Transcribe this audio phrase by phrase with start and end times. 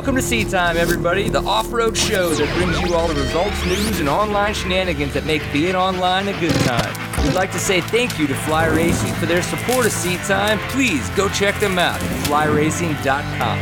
[0.00, 3.62] Welcome to Seat Time, everybody, the off road show that brings you all the results,
[3.66, 7.22] news, and online shenanigans that make being online a good time.
[7.22, 10.58] We'd like to say thank you to Fly Racing for their support of Seat Time.
[10.70, 13.58] Please go check them out at flyracing.com.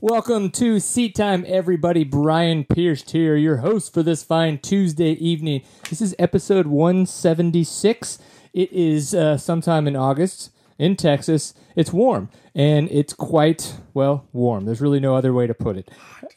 [0.00, 2.04] Welcome to Seat Time, everybody.
[2.04, 5.60] Brian Pierce here, your host for this fine Tuesday evening.
[5.90, 8.18] This is episode 176.
[8.54, 11.54] It is uh, sometime in August in Texas.
[11.76, 14.64] It's warm and it's quite, well, warm.
[14.64, 15.90] There's really no other way to put it.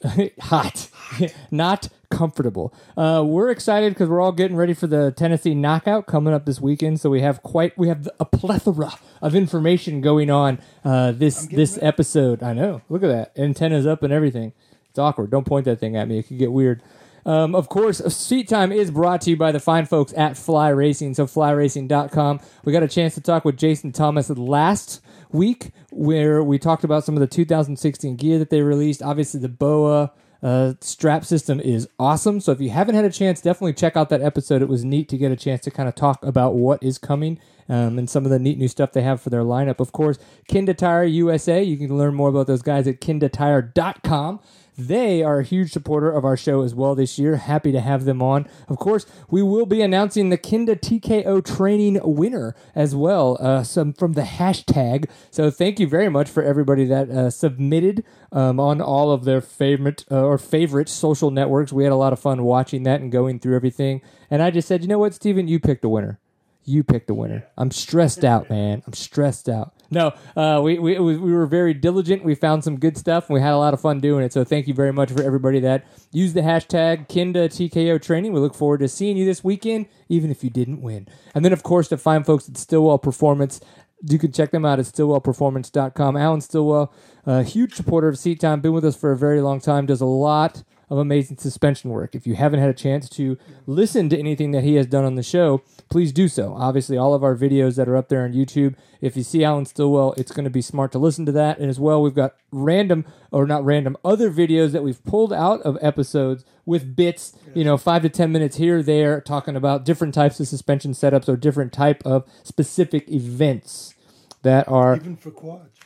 [0.41, 0.89] Hot,
[1.51, 2.73] not comfortable.
[2.95, 6.61] Uh, we're excited because we're all getting ready for the Tennessee knockout coming up this
[6.61, 6.99] weekend.
[6.99, 11.79] So we have quite, we have a plethora of information going on uh, this this
[11.81, 12.43] episode.
[12.43, 12.81] I know.
[12.89, 13.37] Look at that.
[13.37, 14.53] Antennas up and everything.
[14.89, 15.29] It's awkward.
[15.29, 16.19] Don't point that thing at me.
[16.19, 16.81] It could get weird.
[17.25, 20.69] Um, of course, Seat Time is brought to you by the fine folks at Fly
[20.69, 21.15] Racing.
[21.15, 22.39] So, flyracing.com.
[22.63, 25.01] We got a chance to talk with Jason Thomas last
[25.31, 29.01] week where we talked about some of the 2016 gear that they released.
[29.01, 30.11] Obviously, the BOA
[30.43, 32.39] uh, strap system is awesome.
[32.39, 34.61] So, if you haven't had a chance, definitely check out that episode.
[34.61, 37.39] It was neat to get a chance to kind of talk about what is coming
[37.67, 39.79] um, and some of the neat new stuff they have for their lineup.
[39.79, 41.63] Of course, Kenda Tire USA.
[41.63, 44.39] You can learn more about those guys at kendatire.com.
[44.77, 47.37] They are a huge supporter of our show as well this year.
[47.37, 48.47] Happy to have them on.
[48.67, 53.93] Of course, we will be announcing the Kenda TKO training winner as well, uh, some
[53.93, 55.09] from the hashtag.
[55.31, 59.41] So thank you very much for everybody that uh, submitted um, on all of their
[59.41, 61.71] favorite uh, or favorite social networks.
[61.71, 64.01] We had a lot of fun watching that and going through everything.
[64.29, 66.19] And I just said, you know what, Steven, you picked a winner.
[66.67, 67.47] You pick the winner.
[67.57, 68.81] I'm stressed out, man.
[68.87, 69.73] I'm stressed out.
[69.91, 72.23] No, uh, we, we, we were very diligent.
[72.23, 74.33] We found some good stuff, and we had a lot of fun doing it.
[74.33, 78.33] So thank you very much for everybody that used the hashtag Kenda TKO Training.
[78.33, 81.07] We look forward to seeing you this weekend, even if you didn't win.
[81.35, 83.61] And then, of course, to find folks at Stillwell Performance,
[84.01, 86.17] you can check them out at stillwellperformance.com.
[86.17, 86.91] Alan Stillwell,
[87.27, 90.01] a huge supporter of Seat Time, been with us for a very long time, does
[90.01, 92.15] a lot of amazing suspension work.
[92.15, 95.15] If you haven't had a chance to listen to anything that he has done on
[95.15, 96.53] the show, please do so.
[96.53, 98.75] Obviously, all of our videos that are up there on YouTube.
[99.01, 101.59] If you see Alan Stillwell, it's going to be smart to listen to that.
[101.59, 105.61] And as well, we've got random, or not random, other videos that we've pulled out
[105.61, 110.13] of episodes with bits, you know, five to 10 minutes here, there, talking about different
[110.13, 113.93] types of suspension setups or different type of specific events
[114.41, 115.79] that are even for quads.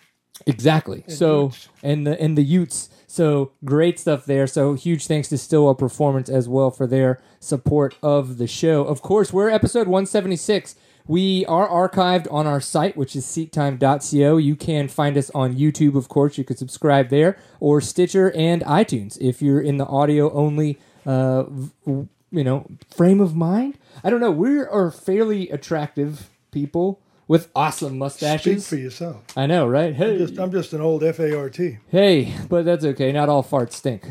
[0.45, 1.03] Exactly.
[1.07, 1.69] so Utes.
[1.83, 2.89] and the and the Utes.
[3.09, 4.45] So great stuff there.
[4.45, 8.83] So huge thanks to Stillwell Performance as well for their support of the show.
[8.83, 10.75] Of course, we're episode 176.
[11.07, 14.37] We are archived on our site, which is seattime.co.
[14.37, 16.37] You can find us on YouTube, of course.
[16.37, 20.77] You can subscribe there, or Stitcher and iTunes if you're in the audio only,
[21.07, 21.45] uh,
[21.87, 23.79] you know, frame of mind.
[24.03, 24.29] I don't know.
[24.29, 28.65] We are fairly attractive people with awesome mustaches.
[28.65, 29.23] Speak for yourself.
[29.37, 29.95] I know, right?
[29.95, 31.55] Hey, Just, I'm just an old FART.
[31.87, 33.13] Hey, but that's okay.
[33.13, 34.05] Not all farts stink.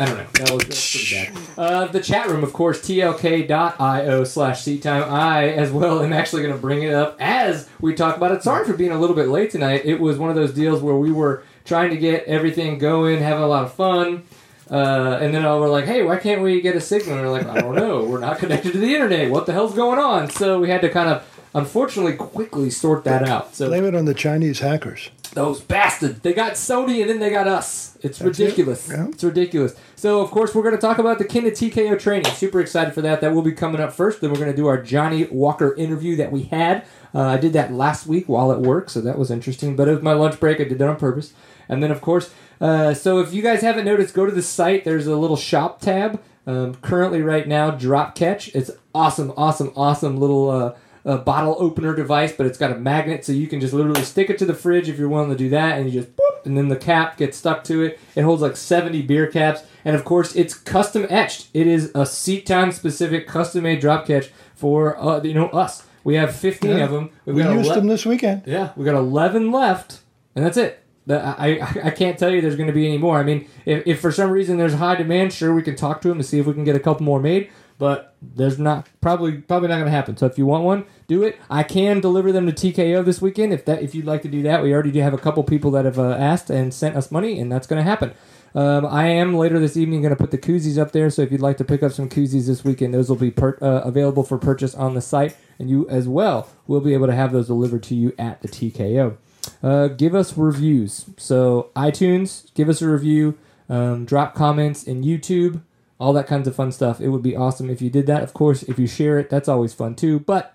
[0.00, 0.26] I don't know.
[0.34, 1.58] That was, that's pretty bad.
[1.58, 5.02] Uh, the chat room, of course, tlk.io slash seat time.
[5.12, 8.44] I, as well, am actually going to bring it up as we talk about it.
[8.44, 9.82] Sorry for being a little bit late tonight.
[9.84, 13.42] It was one of those deals where we were trying to get everything going, having
[13.42, 14.22] a lot of fun.
[14.70, 17.16] Uh, and then we're like, hey, why can't we get a signal?
[17.16, 18.04] And we're like, I don't know.
[18.04, 19.30] We're not connected to the internet.
[19.30, 20.30] What the hell's going on?
[20.30, 21.24] So we had to kind of,
[21.54, 23.54] unfortunately, quickly sort that out.
[23.54, 25.10] So Blame it on the Chinese hackers.
[25.32, 26.20] those bastards.
[26.20, 27.96] They got Sony and then they got us.
[28.02, 28.42] It's That's it.
[28.44, 28.88] ridiculous.
[28.90, 29.06] Yeah.
[29.08, 29.74] It's ridiculous.
[29.96, 32.30] So, of course, we're going to talk about the Kenda TKO training.
[32.32, 33.20] Super excited for that.
[33.22, 34.20] That will be coming up first.
[34.20, 36.84] Then we're going to do our Jonny Walker interview that we had.
[37.14, 39.74] Uh, I did that last week while at work, so that was interesting.
[39.76, 40.60] But it was my lunch break.
[40.60, 41.32] I did that on purpose.
[41.68, 42.30] And then, of course,
[42.60, 44.84] uh, so if you guys haven't noticed, go to the site.
[44.84, 46.20] There's a little shop tab.
[46.46, 48.54] Um, currently, right now, Drop Catch.
[48.54, 50.74] It's awesome, awesome, awesome little uh,
[51.04, 54.30] uh, bottle opener device, but it's got a magnet, so you can just literally stick
[54.30, 56.56] it to the fridge if you're willing to do that, and you just boop, and
[56.56, 57.98] then the cap gets stuck to it.
[58.16, 61.48] It holds like 70 beer caps, and of course, it's custom etched.
[61.52, 65.84] It is a seat time specific, custom made drop catch for uh, you know us.
[66.02, 66.84] We have 15 Yeah.
[66.84, 67.10] of them.
[67.26, 68.42] We've We got used ele- them this weekend.
[68.46, 69.98] yeah, we got 11 left,
[70.34, 70.82] and that's it.
[71.10, 73.18] I I can't tell you there's going to be any more.
[73.18, 76.08] I mean, if, if for some reason there's high demand, sure we can talk to
[76.08, 77.50] them to see if we can get a couple more made.
[77.78, 80.16] But there's not probably probably not going to happen.
[80.16, 81.38] So if you want one, do it.
[81.48, 84.42] I can deliver them to TKO this weekend if that if you'd like to do
[84.42, 84.62] that.
[84.62, 87.38] We already do have a couple people that have uh, asked and sent us money,
[87.38, 88.14] and that's going to happen.
[88.54, 91.10] Um, I am later this evening going to put the koozies up there.
[91.10, 93.58] So if you'd like to pick up some koozies this weekend, those will be per-
[93.60, 97.14] uh, available for purchase on the site, and you as well will be able to
[97.14, 99.16] have those delivered to you at the TKO.
[99.62, 101.06] Uh, give us reviews.
[101.16, 103.36] So iTunes, give us a review.
[103.68, 105.60] Um, drop comments in YouTube,
[106.00, 107.00] all that kinds of fun stuff.
[107.00, 108.22] It would be awesome if you did that.
[108.22, 110.20] Of course, if you share it, that's always fun too.
[110.20, 110.54] But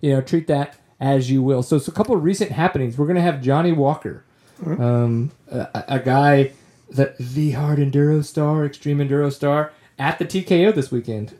[0.00, 1.62] you know, treat that as you will.
[1.62, 2.98] So, it's a couple of recent happenings.
[2.98, 4.24] We're going to have Jonny Walker,
[4.66, 6.52] um, a, a guy
[6.90, 11.36] that the hard enduro star, extreme enduro star, at the TKO this weekend.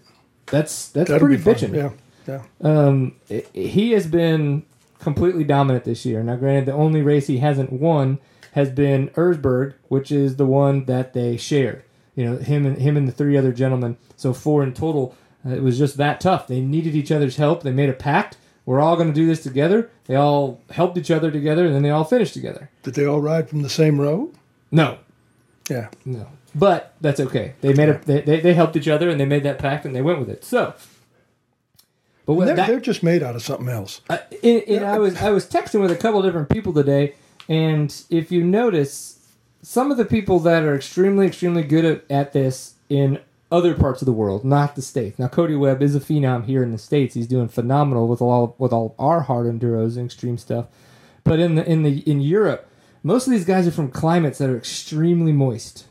[0.47, 1.75] That's that's That'll pretty bitching.
[1.75, 1.91] Yeah,
[2.27, 2.43] yeah.
[2.61, 3.17] Um,
[3.53, 4.65] he has been
[4.99, 6.23] completely dominant this year.
[6.23, 8.19] Now, granted, the only race he hasn't won
[8.53, 11.83] has been Erzberg, which is the one that they shared.
[12.15, 13.97] You know, him and him and the three other gentlemen.
[14.17, 15.15] So four in total.
[15.47, 16.49] Uh, it was just that tough.
[16.49, 17.63] They needed each other's help.
[17.63, 18.37] They made a pact.
[18.67, 19.89] We're all going to do this together.
[20.07, 22.71] They all helped each other together, and then they all finished together.
[22.83, 24.31] Did they all ride from the same row?
[24.71, 24.99] No,
[25.71, 25.89] Yeah.
[26.05, 27.55] no, but that's okay.
[27.63, 29.95] They made a they, they, they helped each other, and they made that pact, and
[29.97, 30.45] they went with it.
[30.45, 30.75] So,
[32.37, 34.03] but They're, that, they're just made out of something else.
[34.11, 37.15] Uh, and, and I was I was texting with a couple different people today,
[37.49, 39.19] and if you notice,
[39.63, 43.21] some of the people that are extremely extremely good at, at this in
[43.51, 45.19] other parts of the world, not the states.
[45.19, 47.15] Now Cody Webb is a phenom here in the states.
[47.15, 50.67] He's doing phenomenal with all with all our hard enduros and extreme stuff.
[51.25, 52.69] But in the in the in Europe,
[53.03, 55.87] most of these guys are from climates that are extremely moist.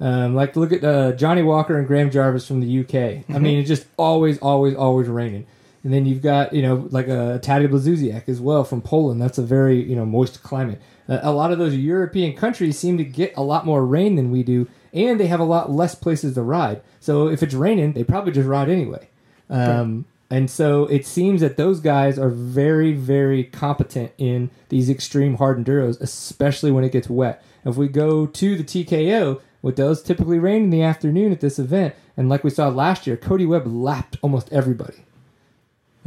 [0.00, 3.24] Um, like look at uh, Jonny Walker and Graham Jarvis from the UK.
[3.34, 5.46] I mean, it's just always, always, always raining.
[5.88, 9.22] And then you've got you know like a Taddy Blazusiak as well from Poland.
[9.22, 10.82] That's a very you know moist climate.
[11.08, 14.42] A lot of those European countries seem to get a lot more rain than we
[14.42, 16.82] do, and they have a lot less places to ride.
[17.00, 19.08] So if it's raining, they probably just ride anyway.
[19.48, 25.36] Um, And so it seems that those guys are very, very competent in these extreme
[25.36, 27.42] hard enduros, especially when it gets wet.
[27.64, 31.58] If we go to the TKO, what does typically rain in the afternoon at this
[31.58, 35.06] event, and like we saw last year, Cody Webb lapped almost everybody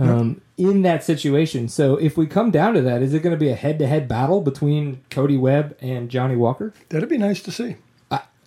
[0.02, 1.68] um, in that situation.
[1.70, 4.42] So if we come down to that, is it going to be a head-to-head battle
[4.42, 6.74] between Cody Webb and Jonny Walker?
[6.90, 7.76] That'd be nice to see.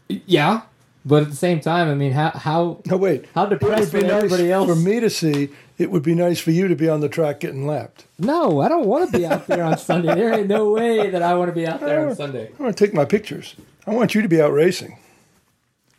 [0.08, 0.62] Yeah,
[1.04, 3.24] but at the same time, I mean, how how No, wait.
[3.34, 4.68] how would depressed be would nice everybody else?
[4.68, 5.48] for me to see.
[5.76, 8.04] It would be nice for you to be on the track getting lapped.
[8.18, 10.14] No, I don't want to be out there on Sunday.
[10.14, 12.50] There ain't no way that I want to be out there on Sunday.
[12.58, 13.56] I want to take my pictures.
[13.86, 14.96] I want you to be out racing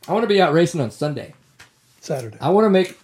[0.08, 1.34] I want to be out racing on Sunday.
[2.00, 2.38] Saturday.
[2.40, 2.98] I want to make.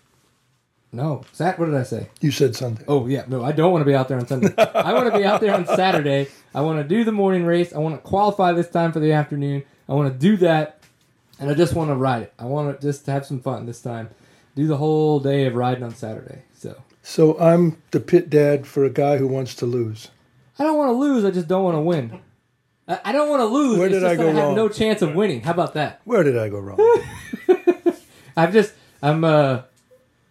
[0.94, 1.58] No, Sat.
[1.58, 2.10] What did I say?
[2.20, 2.84] You said Sunday.
[2.88, 4.54] Oh yeah, no, I don't want to be out there on Sunday.
[4.58, 6.28] I want to be out there on Saturday.
[6.54, 7.74] I want to do the morning race.
[7.74, 9.64] I want to qualify this time for the afternoon.
[9.88, 10.82] I want to do that,
[11.40, 12.34] and I just want to ride it.
[12.38, 14.10] I want to just have some fun this time.
[14.56, 16.42] Do the whole day of riding on Saturday.
[16.56, 20.10] So So I'm the pit dad for a guy who wants to lose.
[20.60, 21.24] I don't want to lose.
[21.24, 22.20] I just don't want to win.
[22.86, 23.80] I, I don't want to lose.
[23.80, 24.56] Where did just I go I have wrong?
[24.56, 25.42] no chance of winning.
[25.42, 26.02] How about that?
[26.04, 26.78] Where did I go wrong?
[28.38, 29.62] I've just I'm uh,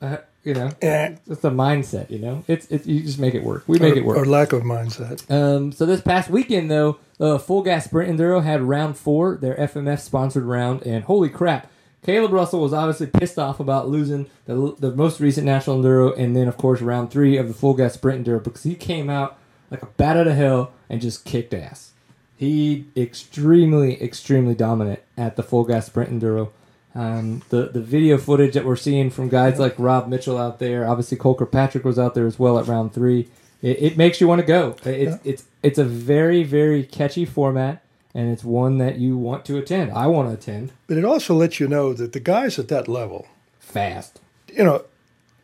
[0.02, 1.14] uh you know Eh.
[1.28, 2.10] it's a mindset.
[2.10, 3.64] You know it's it's you just make it work.
[3.66, 4.18] We make or, it work.
[4.18, 5.30] Or lack of mindset.
[5.30, 9.54] Um, so this past weekend, though, uh, Full Gas Sprint Enduro had round four, their
[9.56, 11.70] FMF sponsored round, and holy crap,
[12.06, 16.34] Kailub Russell was obviously pissed off about losing the, the most recent National Enduro, and
[16.34, 19.36] then of course round three of the Full Gas Sprint Enduro because he came out
[19.70, 21.92] like a bat out of hell and just kicked ass.
[22.36, 26.48] He extremely, extremely dominant at the Full Gas Sprint Enduro.
[26.94, 30.88] Um, the the video footage that we're seeing from guys like Rob Mitchell out there,
[30.88, 33.28] obviously Colker Patrick was out there as well at round three.
[33.62, 34.74] It, it makes you want to go.
[34.84, 37.82] It's it's it's a very very catchy format,
[38.14, 39.92] and it's one that you want to attend.
[39.92, 42.88] I want to attend But it also lets you know that the guys at that
[42.88, 43.28] level,
[43.60, 44.18] fast.
[44.48, 44.84] you know,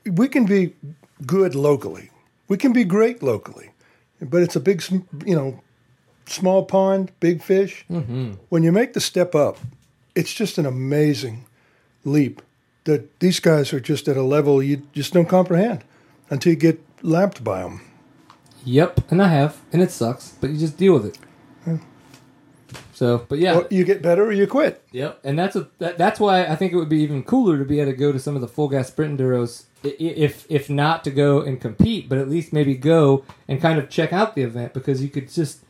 [0.05, 0.73] we can be
[1.25, 2.11] good locally.
[2.49, 3.71] We can be great locally.
[4.21, 4.83] But it's a big,
[5.25, 5.61] you know,
[6.27, 7.85] small pond, big fish.
[7.91, 8.33] Mm-hmm.
[8.49, 9.59] When you make the step up,
[10.17, 11.45] it's just an amazing
[12.05, 12.43] leap
[12.85, 15.85] that these guys are just at a level you just don't comprehend
[16.31, 17.83] until you get lapped by them.
[18.65, 21.19] Yep, and I have, and it sucks, but you just deal with it.
[22.93, 24.83] So, but yeah, Or you get better or you quit.
[24.91, 27.65] Yep, and that's a that, that's why I think it would be even cooler to
[27.65, 31.05] be able to go to some of the full gas sprint enduros, if if not
[31.05, 34.43] to go and compete, but at least maybe go and kind of check out the
[34.43, 35.61] event because you could just.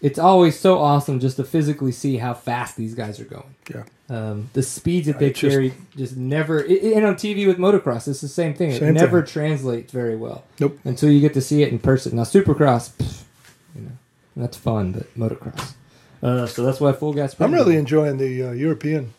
[0.00, 3.54] It's always so awesome just to physically see how fast these guys are going.
[3.74, 3.82] Yeah.
[4.08, 6.60] Um, the speeds that they It's just- carry just never.
[6.62, 8.70] i- i- And on TV with motocross, it's the same thing.
[8.70, 9.32] It Same never thing.
[9.32, 10.44] translates very well.
[10.60, 10.78] Nope.
[10.84, 12.16] Until you get to see it in person.
[12.16, 13.22] Now Supercross, pff,
[13.74, 13.90] you know,
[14.36, 15.72] that's fun, but motocross.
[16.22, 17.34] Uh, so that's why full gas.
[17.40, 19.12] I'm really enjoying the uh, European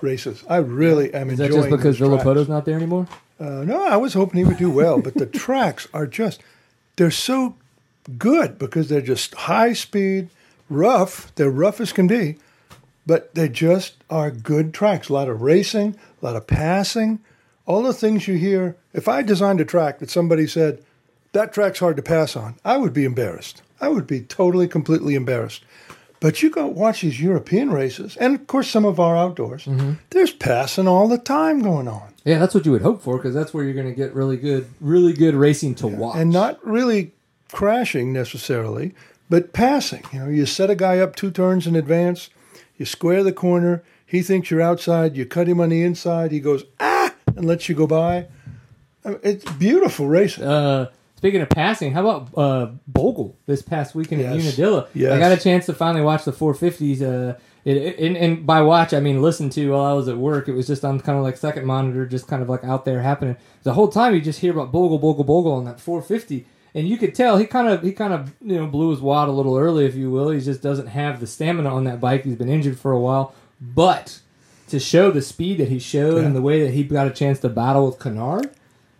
[0.00, 0.42] races.
[0.48, 1.32] I really am enjoying.
[1.32, 1.98] Is that enjoying just because.
[2.00, 3.06] Villopoto's not there anymore?
[3.40, 6.40] Uh, no, I was hoping he would do well, but the tracks are just,
[6.96, 7.54] they're so
[8.18, 10.28] good because they're just high speed,
[10.68, 11.34] rough.
[11.34, 12.36] They're rough as can be,
[13.06, 15.08] but they just are good tracks.
[15.08, 17.20] A lot of racing, a lot of passing,
[17.66, 18.76] all the things you hear.
[18.92, 20.82] If I designed a track that somebody said,
[21.32, 23.62] that track's hard to pass on, I would be embarrassed.
[23.80, 25.64] I would be totally, completely embarrassed.
[26.18, 29.66] But you go watch these European races, and of course some of our outdoors.
[29.66, 29.92] Mm-hmm.
[30.10, 32.14] There's passing all the time going on.
[32.24, 34.38] Yeah, that's what you would hope for because that's where you're going to get really
[34.38, 36.16] good, really good racing to watch.
[36.16, 37.12] and not really
[37.52, 38.94] crashing necessarily,
[39.28, 40.02] but passing.
[40.12, 42.30] You know, you set a guy up two turns in advance,
[42.76, 46.40] you square the corner, he thinks you're outside, you cut him on the inside, he
[46.40, 48.26] goes, ah, and lets you go by.
[49.04, 50.44] I mean, It's beautiful racing.
[50.44, 54.88] Uh, speaking of passing, how about uh, Bogle this past weekend at Unadilla?
[54.94, 55.12] Yes.
[55.12, 57.02] I got a chance to finally watch the 450s.
[57.02, 60.16] Uh, it, it, and, and by watch, I mean listen to while I was at
[60.16, 60.48] work.
[60.48, 63.02] It was just on kind of like second monitor, just kind of like out there
[63.02, 63.36] happening.
[63.64, 66.46] The whole time you just hear about Bogle, Bogle, Bogle on that 450.
[66.76, 69.28] And you could tell he kind of he kind of you know blew his wad
[69.28, 70.28] a little early, if you will.
[70.30, 72.22] He just doesn't have the stamina on that bike.
[72.24, 74.20] He's been injured for a while, but
[74.68, 76.26] to show the speed that he showed Yeah.
[76.26, 78.50] and the way that he got a chance to battle with Kennard,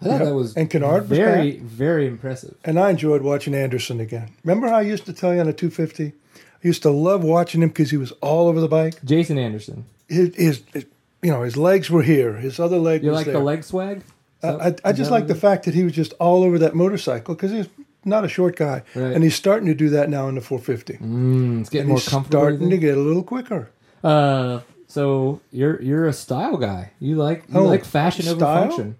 [0.01, 0.25] I thought Yep.
[0.25, 1.61] that was And Kennard was very back.
[1.63, 2.55] very impressive.
[2.65, 4.29] And I enjoyed watching Anderson again.
[4.45, 6.13] Remember how I used to tell you on a 250?
[6.37, 9.05] I used to love watching him because he was all over the bike.
[9.05, 10.87] Jason Anderson, His, his, his-
[11.23, 12.35] you know, his legs were here.
[12.35, 13.35] His other leg you was like there.
[13.35, 14.03] the leg swag?
[14.43, 17.35] I, I, I just like the fact that he was just all over that motorcycle
[17.35, 17.69] because he's
[18.05, 19.13] not a short guy, Right.
[19.13, 20.95] and he's starting to do that now in the 450.
[21.05, 22.41] Mm, it's getting And more comfortable.
[22.41, 23.71] starting to get a little quicker.
[24.05, 26.93] Uh, so you're you're a style guy.
[27.01, 28.63] You like you Oh, like fashion over style?
[28.69, 28.97] function.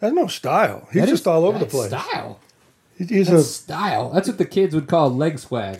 [0.00, 0.88] That's no style.
[0.92, 1.88] He's That just is- all over the place.
[1.88, 2.40] Style.
[2.98, 4.10] He's That's a style.
[4.10, 5.78] That's what the kids would call leg swag.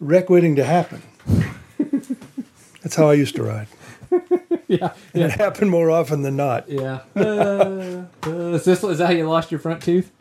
[0.00, 1.00] wreck waiting to happen.
[2.82, 3.68] That's how I used to ride.
[4.80, 6.68] yeah, And it happened more often than not.
[6.68, 7.00] yeah.
[7.16, 10.12] Uh, uh, is, this, is that how you lost your front tooth?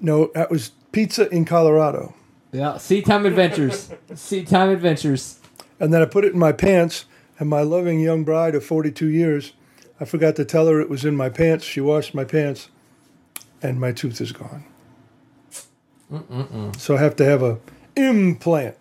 [0.00, 2.14] No, that was pizza in Colorado.
[2.52, 2.78] Yeah.
[2.78, 3.90] Seat time adventures.
[4.14, 5.40] seat time adventures.
[5.80, 7.04] And then I put it in my pants,
[7.38, 9.52] and my loving young bride of 42 years,
[10.00, 11.64] I forgot to tell her it was in my pants.
[11.64, 12.68] She washed my pants,
[13.62, 14.64] and my tooth is gone.
[16.78, 17.58] So I have to have a
[17.96, 18.76] implant.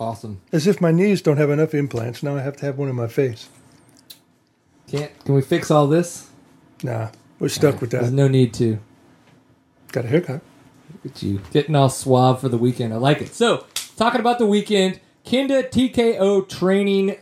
[0.00, 0.40] Awesome.
[0.52, 2.22] As if my knees don't have enough implants.
[2.22, 3.48] Now I have to have one in my face.
[4.86, 5.24] Can't.
[5.24, 6.30] Can we fix all this?
[6.82, 8.02] Nah, we're stuck with that.
[8.02, 8.78] There's no need to.
[9.92, 10.40] Got a haircut.
[11.04, 12.94] Look at you getting all suave for the weekend.
[12.94, 13.34] I like it.
[13.34, 17.16] So, talking about the weekend, Kenda TKO training.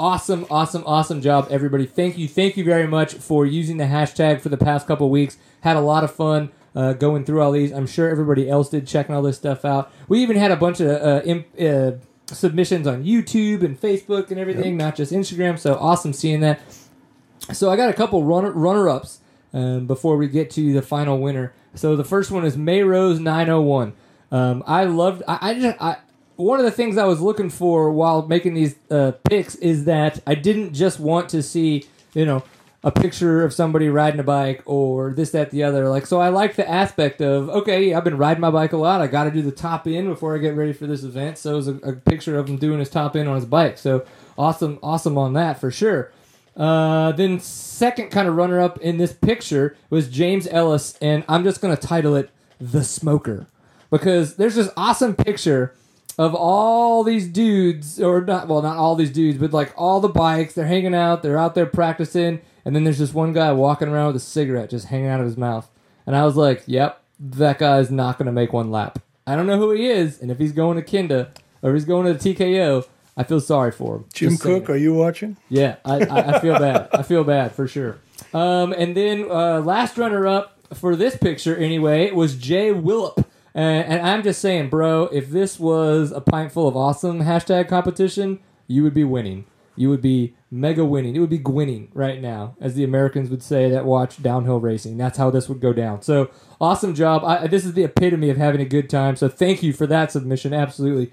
[0.00, 1.84] Awesome, awesome, awesome job, everybody.
[1.84, 5.38] Thank you, thank you very much for using the hashtag for the past couple weeks.
[5.62, 7.72] Had a lot of fun uh, going through all these.
[7.72, 9.90] I'm sure everybody else did checking all this stuff out.
[10.06, 11.92] We even had a bunch of uh, imp, uh,
[12.34, 15.58] submissions on YouTube and Facebook and everything, not just Instagram.
[15.58, 16.60] So awesome seeing that.
[17.52, 19.20] So I got a couple runner runner ups
[19.54, 21.54] um, before we get to the final winner.
[21.74, 23.94] So the first one is May Rose nine oh one.
[24.30, 25.22] Um, I loved.
[25.26, 25.76] I, I just.
[25.80, 25.96] I,
[26.36, 30.20] one of the things I was looking for while making these uh, picks is that
[30.24, 32.44] I didn't just want to see, you know,
[32.84, 35.88] a picture of somebody riding a bike or this, that, the other.
[35.88, 39.00] Like, so I like the aspect of okay, I've been riding my bike a lot.
[39.00, 41.38] I got to do the top end before I get ready for this event.
[41.38, 43.78] So it was a, a picture of him doing his top end on his bike.
[43.78, 44.06] So
[44.36, 46.12] awesome, awesome on that for sure.
[46.56, 51.44] Uh, then second kind of runner up in this picture was James Ellis, and I'm
[51.44, 52.30] just gonna title it
[52.60, 53.46] "The Smoker"
[53.90, 55.74] because there's this awesome picture
[56.18, 60.08] of all these dudes, or not, well, not all these dudes, but like all the
[60.08, 60.54] bikes.
[60.54, 64.08] They're hanging out, they're out there practicing, and then there's this one guy walking around
[64.08, 65.70] with a cigarette just hanging out of his mouth,
[66.06, 69.56] and I was like, "Yep, that guy's not gonna make one lap." I don't know
[69.56, 71.30] who he is, and if he's going to Kinda
[71.62, 74.04] or he's going to the TKO, I feel sorry for him.
[74.12, 75.38] Jim Cook, are you watching?
[75.48, 76.90] Yeah, I, I, I feel bad.
[76.92, 77.96] I feel bad for sure.
[78.34, 83.24] Um, and then uh, last runner up for this picture, anyway, was Jay Willop.
[83.54, 87.66] Uh, and I'm just saying, bro, if this was a pint full of awesome hashtag
[87.66, 89.46] competition, you would be winning.
[89.78, 91.16] You would be mega winning.
[91.16, 94.96] It would be gwinning right now, as the Americans would say that watch downhill racing.
[94.98, 96.02] That's how this would go down.
[96.02, 96.30] So
[96.60, 97.24] awesome job.
[97.24, 99.16] I, this is the epitome of having a good time.
[99.16, 100.52] So thank you for that submission.
[100.52, 101.12] Absolutely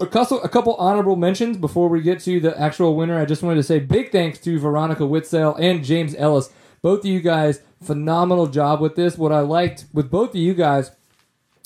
[0.00, 3.18] a couple, a couple honorable mentions before we get to the actual winner.
[3.18, 6.50] I just wanted to say big thanks to Veronica Witzel and James Ellis.
[6.82, 9.16] Both of you guys, phenomenal job with this.
[9.16, 10.90] What I liked with both of you guys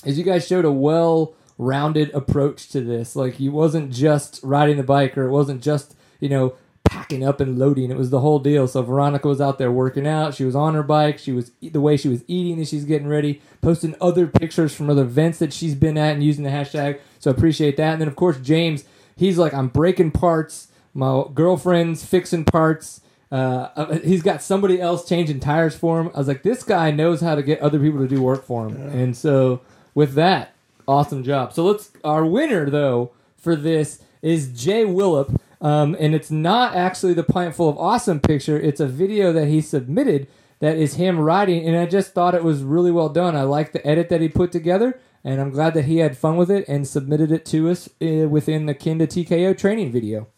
[0.05, 3.17] is you guys showed a well rounded approach to this.
[3.17, 7.41] Like you wasn't just riding the bike or it wasn't just, you know, packing up
[7.41, 7.91] and loading.
[7.91, 8.67] It was the whole deal.
[8.67, 10.35] So Veronica was out there working out.
[10.35, 11.19] She was on her bike.
[11.19, 14.91] She was the way she was eating as she's getting ready, posting other pictures from
[14.91, 17.01] other events that she's been at and using the hashtag.
[17.19, 17.93] So appreciate that.
[17.93, 18.85] And then of course James,
[19.17, 20.69] he's like, I'm breaking parts.
[20.93, 23.01] My girlfriend's fixing parts.
[23.31, 26.11] Uh, he's got somebody else changing tires for him.
[26.15, 28.67] I was like, this guy knows how to get other people to do work for
[28.67, 28.77] him.
[28.77, 29.61] And so
[29.95, 30.55] with that,
[30.89, 31.53] awesome job.
[31.53, 35.39] So let's our winner though for this is Jay Willop.
[35.61, 38.59] Um, and it's not actually the pint full of awesome picture.
[38.59, 40.27] It's a video that he submitted
[40.61, 43.37] that is him riding, and I just thought it was really well done.
[43.37, 46.37] I like the edit that he put together, and I'm glad that he had fun
[46.37, 50.29] with it and submitted it to us uh, within the Kenda TKO training video.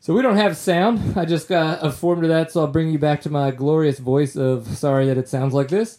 [0.00, 1.16] So we don't have sound.
[1.16, 4.00] I just got a form to that, so I'll bring you back to my glorious
[4.00, 5.98] voice of sorry that it sounds like this.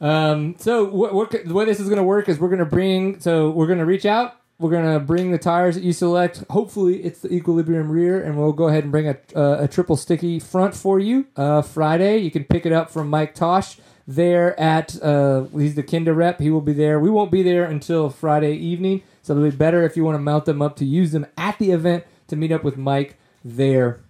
[0.00, 2.64] Um, so what, what, the way this is going to work is we're going to
[2.64, 4.36] bring, so we're going to reach out.
[4.58, 6.44] We're going to bring the tires that you select.
[6.50, 9.96] Hopefully it's the Equilibrium rear, and we'll go ahead and bring a, uh, a triple
[9.96, 11.26] sticky front for you.
[11.34, 15.82] Uh, Friday, you can pick it up from Mike Tosh there at, uh, he's the
[15.82, 16.40] Kenda rep.
[16.40, 17.00] He will be there.
[17.00, 20.20] We won't be there until Friday evening, so it'll be better if you want to
[20.20, 24.00] mount them up to use them at the event to meet up with Mike there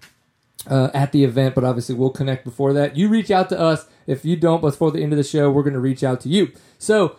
[0.67, 2.97] uh, at the event, but obviously we'll connect before that.
[2.97, 3.87] You reach out to us.
[4.07, 6.29] If you don't, before the end of the show, we're going to reach out to
[6.29, 6.53] you.
[6.79, 7.17] So,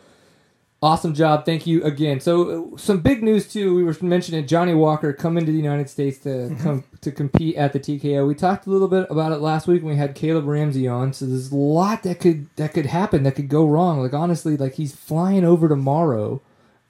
[0.82, 1.46] awesome job.
[1.46, 2.20] Thank you again.
[2.20, 3.74] So, some big news too.
[3.76, 6.64] We were mentioning Jonny Walker coming to the United States to Mm-hmm.
[6.64, 8.28] come to compete at the TKO.
[8.28, 11.14] We talked a little bit about it last week when we had Caleb Ramsey on.
[11.14, 14.02] So there's a lot that could that could happen that could go wrong.
[14.02, 16.42] Like honestly, like he's flying over tomorrow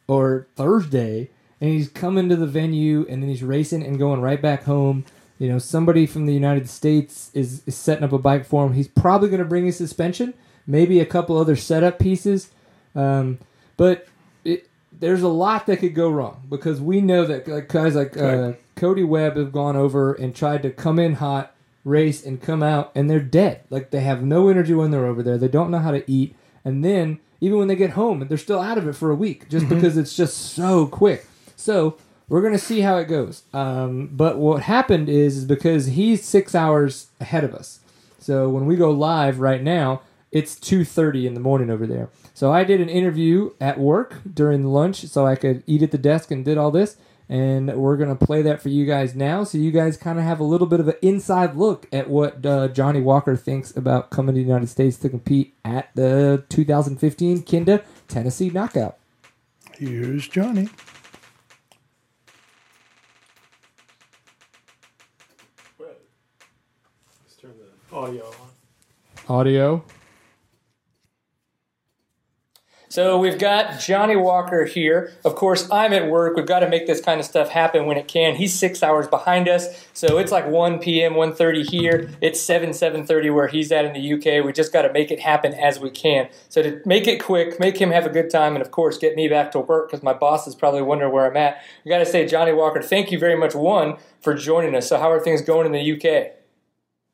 [0.07, 1.29] or Thursday,
[1.61, 5.05] and he's coming to the venue, and then he's racing and going right back home.
[5.41, 8.73] You know, somebody from the United States is, is setting up a bike for him.
[8.73, 10.35] He's probably going to bring his suspension,
[10.67, 12.51] maybe a couple other setup pieces,
[12.93, 13.39] um,
[13.75, 14.07] but
[14.45, 18.15] it, there's a lot that could go wrong because we know that like guys like
[18.15, 22.61] uh, Cody Webb have gone over and tried to come in hot, race, and come
[22.61, 23.61] out, and they're dead.
[23.71, 25.39] Like they have no energy when they're over there.
[25.39, 28.59] They don't know how to eat, and then even when they get home, they're still
[28.59, 31.25] out of it for a week just because it's just so quick.
[31.55, 31.97] So
[32.31, 33.43] we're gonna see how it goes.
[33.53, 37.81] Um, but what happened is, is because he's six hours ahead of us.
[38.19, 42.09] So when we go live right now, it's two thirty in the morning over there.
[42.33, 45.97] So I did an interview at work during lunch, so I could eat at the
[45.97, 46.95] desk and did all this.
[47.27, 50.39] And we're gonna play that for you guys now, so you guys kind of have
[50.39, 54.35] a little bit of an inside look at what uh, Jonny Walker thinks about coming
[54.35, 58.97] to the United States to compete at the 2015 Kenda Tennessee Knockout.
[59.77, 60.69] Here's Jonny.
[67.23, 68.33] Let's turn the audio on.
[69.27, 69.83] Audio.
[72.91, 75.13] So we've got Jonny Walker here.
[75.23, 76.35] Of course, I'm at work.
[76.35, 78.35] We've got to make this kind of stuff happen when it can.
[78.35, 82.09] He's six hours behind us, so it's like 1 p.m., 1.30 here.
[82.19, 84.43] It's 7, 7.30 where he's at in the UK.
[84.43, 86.27] We just got to make it happen as we can.
[86.49, 89.15] So to make it quick, make him have a good time, and of course, get
[89.15, 91.63] me back to work because my boss is probably wondering where I'm at.
[91.85, 94.89] We got to say, Jonny Walker, thank you very much, one, for joining us.
[94.89, 96.40] So how are things going in the UK?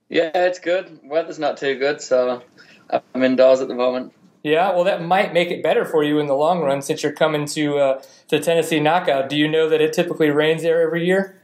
[0.10, 1.00] Yeah, it's good.
[1.04, 2.42] Weather's not too good, so
[3.14, 4.14] I'm indoors at the moment.
[4.44, 7.12] Yeah, well, that might make it better for you in the long run since you're
[7.12, 9.28] coming to uh, the Tennessee Knockout.
[9.30, 11.42] Do you know that it typically rains there every year?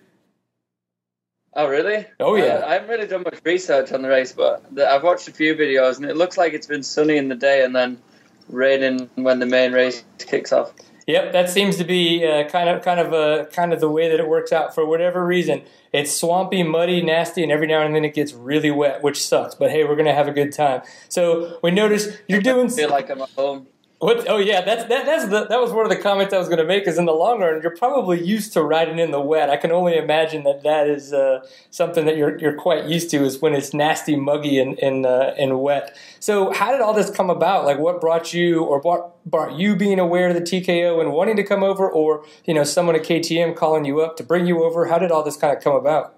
[1.54, 2.06] Oh, really?
[2.20, 2.64] Oh, yeah.
[2.66, 5.34] I, I haven't really done much research on the race, but the, I've watched a
[5.34, 8.02] few videos, and it looks like it's been sunny in the day and then
[8.48, 10.74] raining when the main race kicks off.
[11.06, 14.10] Yep, that seems to be uh, kind of kind of uh, kind of the way
[14.10, 15.64] that it works out for whatever reason.
[15.92, 19.54] It's swampy, muddy, nasty, and every now and then it gets really wet, which sucks.
[19.54, 20.82] But hey, we're gonna have a good time.
[21.10, 22.68] So we notice you're doing.
[22.68, 23.68] I feel like I'm at home.
[24.04, 24.28] What?
[24.28, 25.06] Oh yeah, that's that.
[25.06, 26.88] That's the, that was one of the comments I was going to make.
[26.88, 29.50] Is in the long run, you're probably used to riding in the wet.
[29.50, 33.24] I can only imagine that that is uh, something that you're you're quite used to.
[33.24, 35.96] Is when it's nasty, muggy, and and uh, and wet.
[36.20, 37.64] So how did all this come about?
[37.64, 41.38] Like, what brought you, or brought brought you being aware of the TKO and wanting
[41.38, 44.66] to come over, or you know, someone at KTM calling you up to bring you
[44.66, 44.88] over?
[44.88, 46.14] How did all this kind of come about?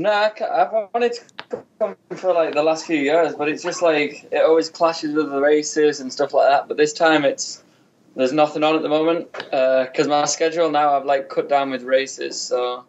[0.00, 1.12] No, I've wanted
[1.50, 5.12] to come for like the last few years, but it's just like it always clashes
[5.12, 6.68] with the races and stuff like that.
[6.68, 7.62] But this time, it's
[8.16, 11.82] there's nothing on at the moment because my schedule now I've like cut down with
[11.82, 12.86] races, so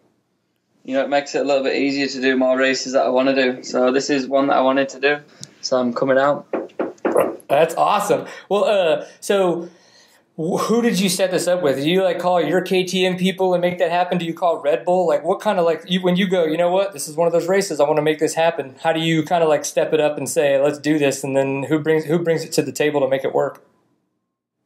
[0.85, 3.09] you know it makes it a little bit easier to do more races that I
[3.09, 3.63] want to do.
[3.63, 5.17] So this is one that I wanted to do,
[5.59, 6.47] so I'm coming out.
[7.49, 8.25] That's awesome.
[8.47, 9.67] Well, uh, so
[10.37, 11.77] who did you set this up with?
[11.77, 14.17] Do you like call your KTM people and make that happen?
[14.17, 15.07] Do you call Red Bull?
[15.07, 16.45] Like, what kind of like you when you go?
[16.45, 16.93] You know what?
[16.93, 17.79] This is one of those races.
[17.79, 18.75] I want to make this happen.
[18.81, 21.23] How do you kind of like step it up and say, "Let's do this"?
[21.23, 23.63] And then who brings who brings it to the table to make it work?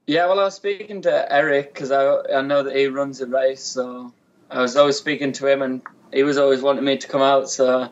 [0.07, 3.25] Yeah, well, I was speaking to Eric because I I know that he runs a
[3.25, 4.13] race, so
[4.51, 5.81] I was always speaking to him, and
[6.13, 7.49] he was always wanting me to come out.
[7.49, 7.89] So,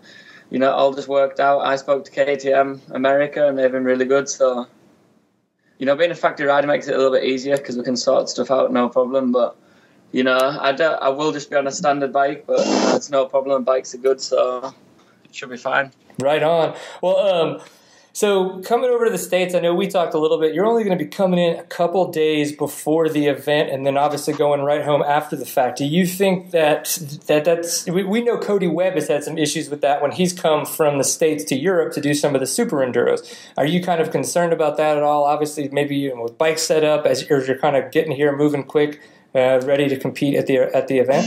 [0.51, 1.61] you know, all just worked out.
[1.61, 4.29] I spoke to KTM America, and they've been really good.
[4.29, 4.67] So,
[5.77, 7.97] you know, being a factory rider makes it a little bit easier because we can
[7.97, 9.31] sort stuff out no problem.
[9.31, 9.55] But
[10.11, 12.61] you know, I do, I will just be on a standard bike, but
[12.95, 13.63] it's no problem.
[13.63, 14.73] Bikes are good, so
[15.25, 15.91] it should be fine.
[16.19, 16.75] Right on.
[17.01, 17.61] Well, um,
[18.15, 20.53] so coming over to the states, I know we talked a little bit.
[20.53, 23.97] You're only going to be coming in a couple days before the event, and then
[23.97, 25.79] obviously going right home after the fact.
[25.79, 26.85] Do you think that
[27.25, 30.31] that that's we, we know Cody Webb has had some issues with that when he's
[30.31, 33.35] come from the states to Europe to do some of the super enduros.
[33.57, 35.23] Are you kind of concerned about that at all?
[35.23, 38.35] Obviously, maybe you know, with bike set up as you're, you're kind of getting here,
[38.37, 39.01] moving quick,
[39.33, 41.25] uh, ready to compete at the at the event.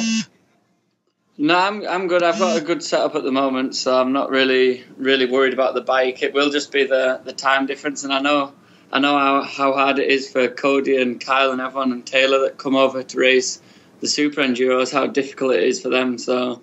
[1.38, 2.22] No, I'm I'm good.
[2.22, 5.74] I've got a good setup at the moment, so I'm not really really worried about
[5.74, 6.22] the bike.
[6.22, 8.54] It will just be the the time difference, and I know
[8.90, 12.40] I know how, how hard it is for Cody and Kyle and everyone and Taylor
[12.40, 13.60] that come over to race
[14.00, 14.92] the super enduros.
[14.92, 16.16] How difficult it is for them.
[16.16, 16.62] So,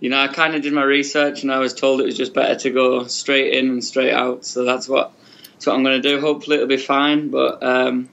[0.00, 2.34] you know, I kind of did my research, and I was told it was just
[2.34, 4.44] better to go straight in and straight out.
[4.44, 5.12] So that's what
[5.54, 6.20] that's what I'm going to do.
[6.20, 7.30] Hopefully, it'll be fine.
[7.30, 8.10] But um,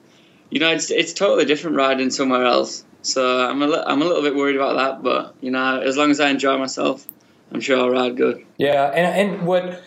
[0.49, 2.85] you know, it's it's totally different riding somewhere else.
[3.01, 5.97] So I'm a, li- I'm a little bit worried about that, but you know, as
[5.97, 7.07] long as I enjoy myself,
[7.51, 8.45] I'm sure I'll ride good.
[8.57, 9.81] Yeah, and and what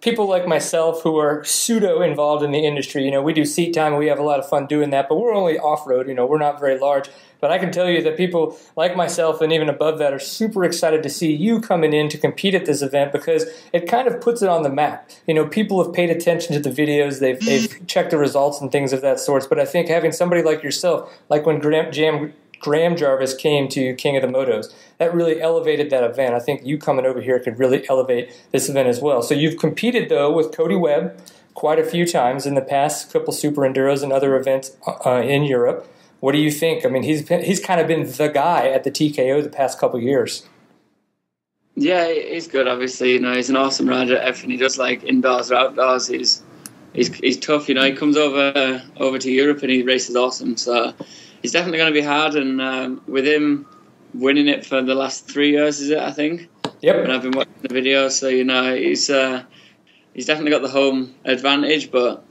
[0.00, 3.72] people like myself who are pseudo involved in the industry, you know, we do seat
[3.72, 6.08] time and we have a lot of fun doing that, but we're only off road,
[6.08, 7.08] you know, we're not very large.
[7.40, 10.64] But I can tell you that people like myself and even above that are super
[10.64, 14.20] excited to see you coming in to compete at this event because it kind of
[14.20, 15.08] puts it on the map.
[15.26, 17.86] You know, people have paid attention to the videos, they've, they've mm.
[17.86, 19.48] checked the results and things of that sort.
[19.48, 23.94] But I think having somebody like yourself, like when Graham, Jam, Graham Jarvis came to
[23.94, 24.72] King of the Motos.
[24.98, 26.34] That really elevated that event.
[26.34, 29.22] I think you coming over here could really elevate this event as well.
[29.22, 31.20] So you've competed though with Cody Webb
[31.54, 35.42] quite a few times in the past couple Super Enduros and other events uh, in
[35.44, 35.88] Europe.
[36.20, 36.84] What do you think?
[36.84, 39.78] I mean, he's been, he's kind of been the guy at the TKO the past
[39.78, 40.46] couple years.
[41.74, 42.66] Yeah, he's good.
[42.66, 44.16] Obviously, you know, he's an awesome rider.
[44.18, 46.42] Everything he does, like indoors or outdoors, he's
[46.92, 47.68] he's he's tough.
[47.68, 50.56] You know, he comes over over to Europe and he races awesome.
[50.56, 50.92] So
[51.42, 52.34] it's definitely going to be hard.
[52.34, 53.66] And um, with him
[54.14, 55.98] winning it for the last three years, is it?
[55.98, 56.48] I think.
[56.80, 57.04] Yep.
[57.04, 59.42] And I've been watching the video, so you know he's uh,
[60.14, 61.90] he's definitely got the home advantage.
[61.90, 62.24] But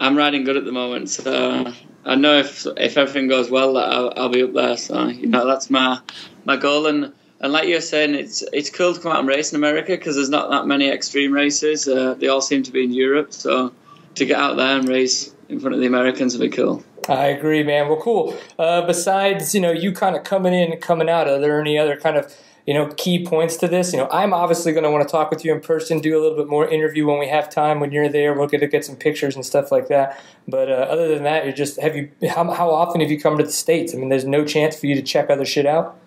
[0.00, 1.72] I'm riding good at the moment, so
[2.04, 4.76] I know if if everything goes well, that I'll, I'll be up there.
[4.76, 6.00] So you know that's my
[6.44, 6.86] my goal.
[6.86, 9.92] And and like you're saying, it's it's cool to come out and race in America
[9.92, 11.86] because there's not that many extreme races.
[11.86, 13.72] Uh, they all seem to be in Europe, so
[14.16, 16.84] to get out there and race in front of the Americans would be cool.
[17.08, 17.88] I agree, man.
[17.88, 18.38] Well, cool.
[18.58, 21.78] Uh, besides, you know, you kind of coming in and coming out, are there any
[21.78, 22.34] other kind of,
[22.66, 23.92] you know, key points to this?
[23.92, 26.20] You know, I'm obviously going to want to talk with you in person, do a
[26.20, 27.80] little bit more interview when we have time.
[27.80, 30.22] When you're there, we'll get to get some pictures and stuff like that.
[30.46, 33.38] But uh, other than that, you're just have you how, how often have you come
[33.38, 33.94] to the states?
[33.94, 35.98] I mean, there's no chance for you to check other shit out.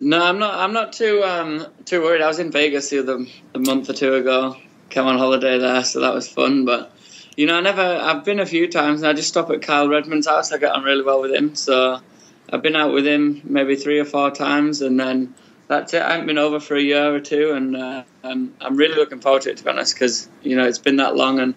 [0.00, 0.54] No, I'm not.
[0.54, 2.22] I'm not too um, too worried.
[2.22, 4.56] I was in Vegas the other a month or two ago.
[4.90, 6.64] Came on holiday there, so that was fun.
[6.64, 6.92] But
[7.36, 7.82] you know, I never.
[7.82, 10.52] I've been a few times, and I just stop at Kyle Redmond's house.
[10.52, 12.00] I get on really well with him, so
[12.52, 15.34] I've been out with him maybe three or four times, and then
[15.68, 16.02] that's it.
[16.02, 19.20] I haven't been over for a year or two, and uh, I'm I'm really looking
[19.20, 21.54] forward to it to be honest, because you know it's been that long, and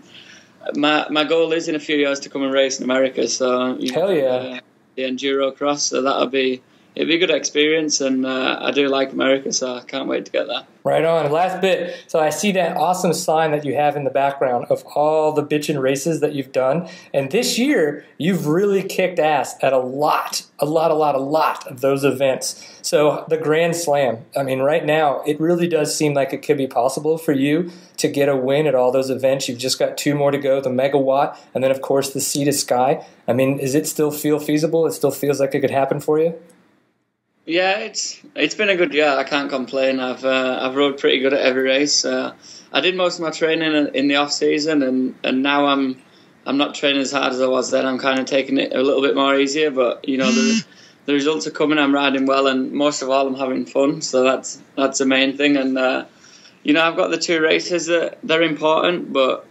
[0.76, 3.28] my my goal is in a few years to come and race in America.
[3.28, 4.60] So you hell know, yeah, uh,
[4.96, 5.84] the enduro cross.
[5.84, 6.62] So that'll be
[6.96, 10.26] it'd be a good experience, and uh, I do like America, so I can't wait
[10.26, 10.66] to get there.
[10.86, 11.32] Right on.
[11.32, 11.96] Last bit.
[12.06, 15.44] So I see that awesome sign that you have in the background of all the
[15.44, 16.88] bitchin' races that you've done.
[17.12, 21.20] And this year, you've really kicked ass at a lot, a lot, a lot, a
[21.20, 22.80] lot of those events.
[22.84, 26.58] So the Grand Slam, I mean, right now, it really does seem like it could
[26.58, 29.50] be possible for you to get a win at all those events.
[29.50, 32.46] You've just got two more to go the Megawatt, and then, of course, the Sea
[32.46, 33.04] to Sky.
[33.28, 34.86] I mean, does it still feel feasible?
[34.86, 36.36] It still feels like it could happen for you?
[37.46, 39.08] Yeah, it's it's been a good year.
[39.08, 40.00] I can't complain.
[40.00, 42.04] I've uh, I've rode pretty good at every race.
[42.04, 42.34] Uh,
[42.74, 46.02] I did most of my training in the off season, and, and now I'm
[46.48, 47.86] I'm not training as hard as I was then.
[47.86, 49.70] I'm kind of taking it a little bit more easier.
[49.70, 50.66] But you know the
[51.06, 51.78] the results are coming.
[51.78, 54.02] I'm riding well, and most of all, I'm having fun.
[54.02, 55.56] So that's that's the main thing.
[55.56, 56.06] And uh,
[56.64, 59.46] you know I've got the two races that they're important, but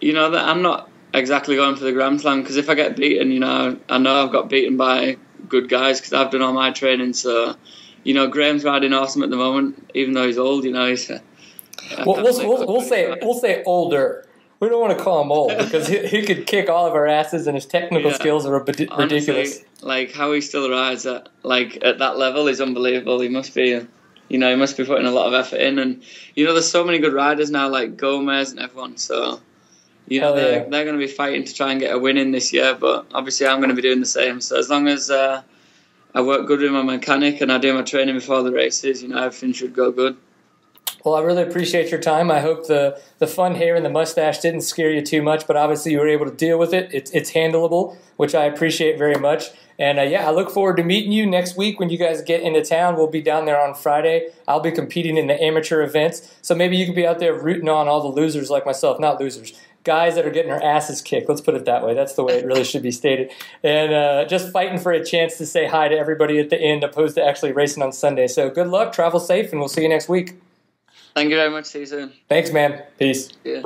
[0.00, 2.96] you know that I'm not exactly going for the Grand Slam because if I get
[2.96, 5.18] beaten, you know I know I've got beaten by
[5.48, 7.12] good guys because I've done all my training.
[7.14, 7.56] So,
[8.04, 10.64] you know, Graham's riding awesome at the moment, even though he's old.
[10.64, 11.10] You know, he's.
[11.10, 11.20] Uh,
[12.04, 14.26] well, we'll, we'll, we'll say we'll say older.
[14.58, 17.06] We don't want to call him old because he, he could kick all of our
[17.06, 18.16] asses, and his technical yeah.
[18.16, 19.12] skills are ridiculous.
[19.28, 23.20] Honestly, like how he still rides at like at that level is unbelievable.
[23.20, 23.80] He must be,
[24.28, 26.02] you know, he must be putting a lot of effort in, and
[26.34, 28.96] you know, there's so many good riders now, like Gomez and everyone.
[28.96, 29.40] So
[30.08, 30.68] you know, they're, yeah.
[30.68, 33.06] they're going to be fighting to try and get a win in this year, but
[33.12, 34.40] obviously I'm going to be doing the same.
[34.40, 35.42] So as long as uh,
[36.14, 39.08] I work good with my mechanic and I do my training before the races, you
[39.08, 40.16] know, everything should go good.
[41.04, 42.30] Well, I really appreciate your time.
[42.30, 45.56] I hope the, the fun hair and the mustache didn't scare you too much, but
[45.56, 46.92] obviously you were able to deal with it.
[46.92, 49.50] It's, it's handleable, which I appreciate very much.
[49.78, 52.42] And uh, yeah, I look forward to meeting you next week when you guys get
[52.42, 52.96] into town.
[52.96, 54.30] We'll be down there on Friday.
[54.48, 56.34] I'll be competing in the amateur events.
[56.40, 58.98] So maybe you can be out there rooting on all the losers like myself.
[58.98, 59.52] Not losers,
[59.86, 61.28] guys that are getting their asses kicked.
[61.28, 61.94] Let's put it that way.
[61.94, 63.30] That's the way it really should be stated.
[63.62, 66.84] And uh, just fighting for a chance to say hi to everybody at the end,
[66.84, 68.26] opposed to actually racing on Sunday.
[68.26, 70.34] So good luck, travel safe, and we'll see you next week.
[71.14, 71.64] Thank you very much.
[71.64, 72.12] See you soon.
[72.28, 72.82] Thanks, man.
[72.98, 73.30] Peace.
[73.42, 73.62] Yeah.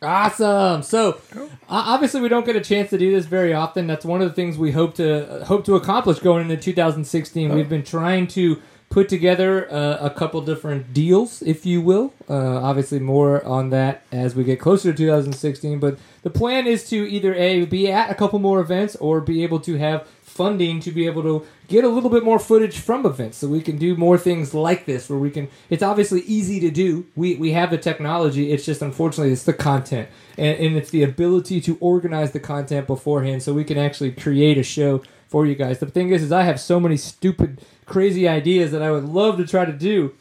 [0.00, 0.82] Awesome.
[0.82, 3.86] So, uh, obviously, we don't get a chance to do this very often.
[3.86, 7.52] That's one of the things we hope to uh, hope to accomplish going into 2016.
[7.52, 12.12] We've been trying to put together uh, a couple different deals, if you will.
[12.28, 15.78] Uh, obviously, more on that as we get closer to 2016.
[15.78, 19.42] But the plan is to either a be at a couple more events or be
[19.42, 20.06] able to have
[20.38, 23.60] funding to be able to get a little bit more footage from events so we
[23.60, 27.34] can do more things like this where we can it's obviously easy to do we
[27.34, 31.60] we have the technology it's just unfortunately it's the content and, and it's the ability
[31.60, 35.78] to organize the content beforehand so we can actually create a show for you guys.
[35.78, 39.36] The thing is is i have so many stupid crazy ideas that i would love
[39.38, 40.12] to try to do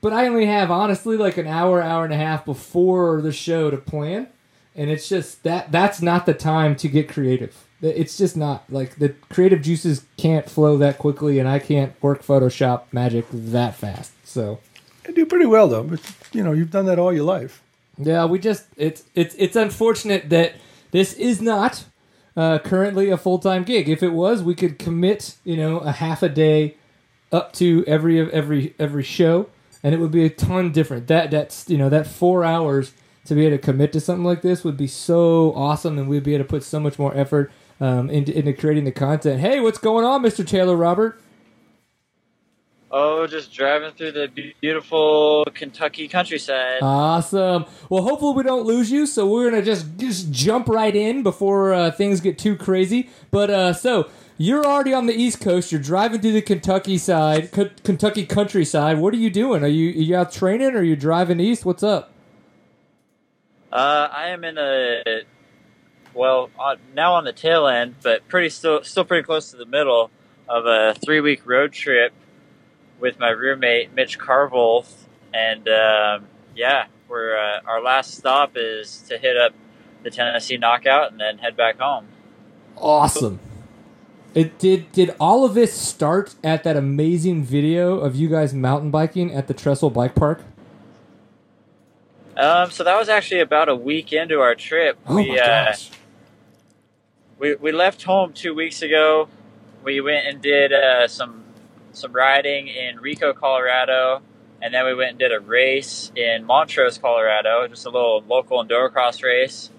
[0.00, 3.70] but i only have honestly like an hour hour and a half before the show
[3.70, 4.28] to plan
[4.76, 7.66] and it's just that that's not the time to get creative.
[7.82, 12.22] It's just not like the creative juices can't flow that quickly and i can't work
[12.22, 14.60] photoshop magic that fast so.
[15.08, 16.00] You do pretty well though, but
[16.32, 17.62] you know you've done that all your life.
[17.98, 20.54] yeah we just it's it's it's unfortunate that
[20.92, 21.84] this is not
[22.40, 23.86] uh, currently a full-time gig.
[23.86, 26.76] If it was we could commit you know a half a day
[27.30, 29.50] up to every of every every show
[29.82, 31.06] and it would be a ton different.
[31.08, 32.94] That that's you know that four hours
[33.26, 36.22] to be able to commit to something like this would be so awesome and we'd
[36.22, 39.40] be able to put so much more effort um, into, into creating the content.
[39.40, 41.20] Hey what's going on mr taylor robert
[42.92, 46.78] Oh, just driving through the beautiful Kentucky countryside.
[46.82, 47.66] Awesome.
[47.88, 51.72] Well, hopefully we don't lose you, so we're gonna just just jump right in before
[51.72, 53.08] uh, things get too crazy.
[53.30, 55.70] But uh, so you're already on the East Coast.
[55.70, 58.98] You're driving through the Kentucky side, K- Kentucky countryside.
[58.98, 59.62] What are you doing?
[59.62, 60.74] Are you are you out training?
[60.74, 61.64] Or are you driving east?
[61.64, 62.12] What's up?
[63.70, 65.22] Uh, I am in a
[66.12, 69.66] well on, now on the tail end, but pretty still still pretty close to the
[69.66, 70.10] middle
[70.48, 72.12] of a three week road trip
[73.00, 74.84] with my roommate Mitch Carville,
[75.32, 79.52] and um, yeah, we're uh, our last stop is to hit up
[80.02, 82.06] the Tennessee Knockout and then head back home.
[82.76, 83.40] Awesome.
[84.34, 84.92] It did.
[84.92, 89.48] Did all of this start at that amazing video of you guys mountain biking at
[89.48, 90.42] the Trestle Bike Park?
[92.36, 94.98] Um, so that was actually about a week into our trip.
[95.06, 95.90] Oh we my uh, gosh!
[97.38, 99.28] we we left home two weeks ago.
[99.82, 101.42] We went and did uh, some
[101.92, 104.22] some riding in Rico, Colorado,
[104.62, 108.62] and then we went and did a race in Montrose, Colorado, just a little local
[108.62, 109.70] endurocross race.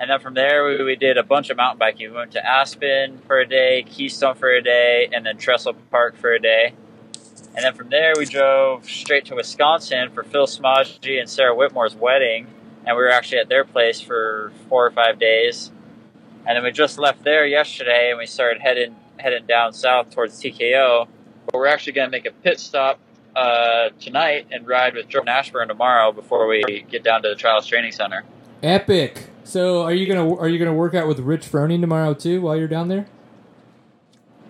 [0.00, 2.10] And then from there, we, we did a bunch of mountain biking.
[2.10, 6.16] We went to Aspen for a day, Keystone for a day, and then Trestle Park
[6.16, 6.72] for a day.
[7.54, 11.94] And then from there, we drove straight to Wisconsin for Phil Smage and Sarah Whitmore's
[11.94, 12.46] wedding.
[12.86, 15.70] And we were actually at their place for four or five days.
[16.46, 20.42] And then we just left there yesterday and we started heading heading down south towards
[20.42, 21.06] TKO.
[21.46, 22.98] But we're actually going to make a pit stop
[23.34, 27.66] uh, tonight and ride with Jordan Ashburn tomorrow before we get down to the Trials
[27.66, 28.24] Training Center.
[28.62, 29.28] Epic.
[29.44, 32.56] So are you gonna are you gonna work out with Rich Froning tomorrow too while
[32.56, 33.06] you're down there?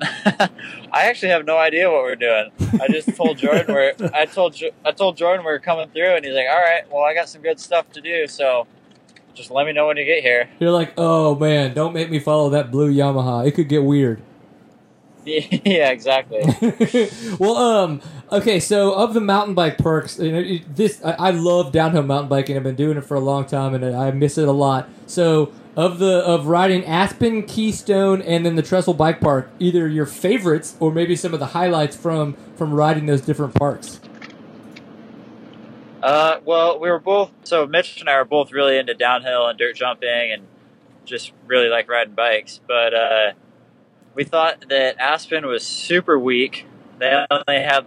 [0.03, 0.51] I
[0.93, 2.51] actually have no idea what we're doing.
[2.81, 6.35] I just told Jordan we're I told I told Jordan we're coming through, and he's
[6.35, 8.67] like, "All right, well, I got some good stuff to do, so
[9.33, 12.19] just let me know when you get here." You're like, oh man, don't make me
[12.19, 13.47] follow that blue Yamaha.
[13.47, 14.21] It could get weird.
[15.25, 16.43] yeah, exactly.
[17.39, 18.01] well, um,
[18.33, 22.29] okay, so of the mountain bike perks, you know, this I, I love downhill mountain
[22.29, 22.57] biking.
[22.57, 24.89] I've been doing it for a long time, and I miss it a lot.
[25.07, 30.07] So, of the of riding Aspen, Keystone, and then the Trestle Bike Park, either your
[30.07, 34.01] favorites or maybe some of the highlights from from riding those different parks.
[36.03, 39.57] Uh, well, we were both so Mitch and I are both really into downhill and
[39.57, 40.43] dirt jumping, and
[41.05, 42.61] just really like riding bikes.
[42.67, 43.33] But uh,
[44.15, 46.67] we thought that Aspen was super weak.
[46.99, 47.87] They only had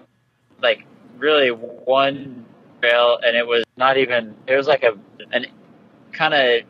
[0.61, 0.85] like
[1.17, 2.45] really one
[2.81, 4.35] trail, and it was not even.
[4.47, 4.97] It was like a
[5.31, 5.47] an
[6.11, 6.61] kind of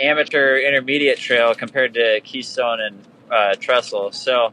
[0.00, 4.12] amateur intermediate trail compared to Keystone and uh, Trestle.
[4.12, 4.52] So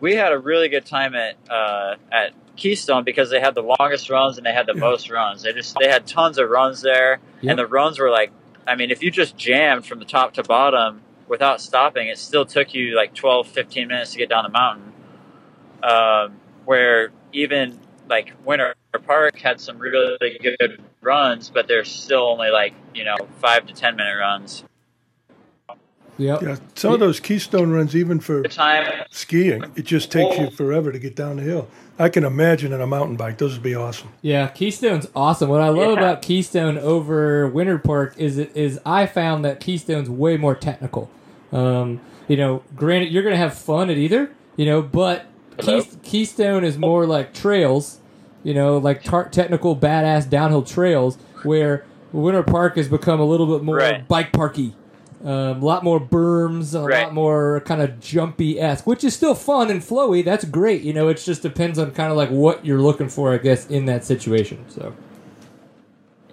[0.00, 4.10] we had a really good time at uh, at Keystone because they had the longest
[4.10, 5.42] runs and they had the most runs.
[5.42, 7.50] They just they had tons of runs there, Yep.
[7.50, 8.30] and the runs were like,
[8.66, 12.44] I mean, if you just jammed from the top to bottom without stopping, it still
[12.44, 14.92] took you like 12, 15 minutes to get down the mountain.
[15.82, 18.74] Um, where even like Winter
[19.06, 23.72] Park had some really good runs, but they're still only like you know five to
[23.74, 24.64] ten minute runs.
[26.18, 26.42] Yep.
[26.42, 30.90] Yeah, some of those Keystone runs, even for time skiing, it just takes you forever
[30.90, 31.68] to get down the hill.
[31.96, 34.08] I can imagine on a mountain bike, those would be awesome.
[34.20, 35.48] Yeah, Keystone's awesome.
[35.48, 35.98] What I love Yeah.
[35.98, 41.08] about Keystone over Winter Park is it is I found that Keystone's way more technical.
[41.52, 45.26] Um, you know, granted you're gonna have fun at either, you know, but?
[45.58, 47.98] Key, Keystone is more like trails,
[48.44, 53.46] you know, like tar- technical badass downhill trails where Winter Park has become a little
[53.46, 54.06] bit more Right.
[54.06, 54.74] bike parky.
[55.24, 59.34] Um, a lot more berms, a lot more kind of jumpy esque, which is still
[59.34, 60.24] fun and flowy.
[60.24, 60.82] That's great.
[60.82, 63.68] You know, it just depends on kind of like what you're looking for, I guess,
[63.68, 64.64] in that situation.
[64.68, 64.92] So,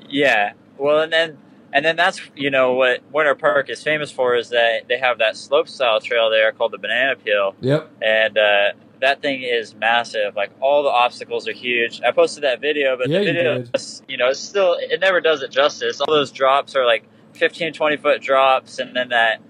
[0.08, 0.54] Yeah.
[0.78, 1.38] Well, and then
[1.76, 5.18] and then that's you know what Winter Park is famous for is that they have
[5.20, 7.92] that slope style trail there called the Banana Peel, yep.
[8.02, 10.38] and uh, that thing is massive.
[10.38, 12.02] Like all the obstacles are huge.
[12.02, 15.20] I posted that video, but Yeah, the video, is- you know, it's still it never
[15.20, 16.00] does it justice.
[16.00, 19.42] All those drops are like 15, 20 foot drops, and then that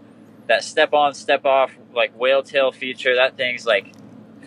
[0.47, 3.15] that step on, step off like whale tail feature.
[3.15, 3.93] That thing's like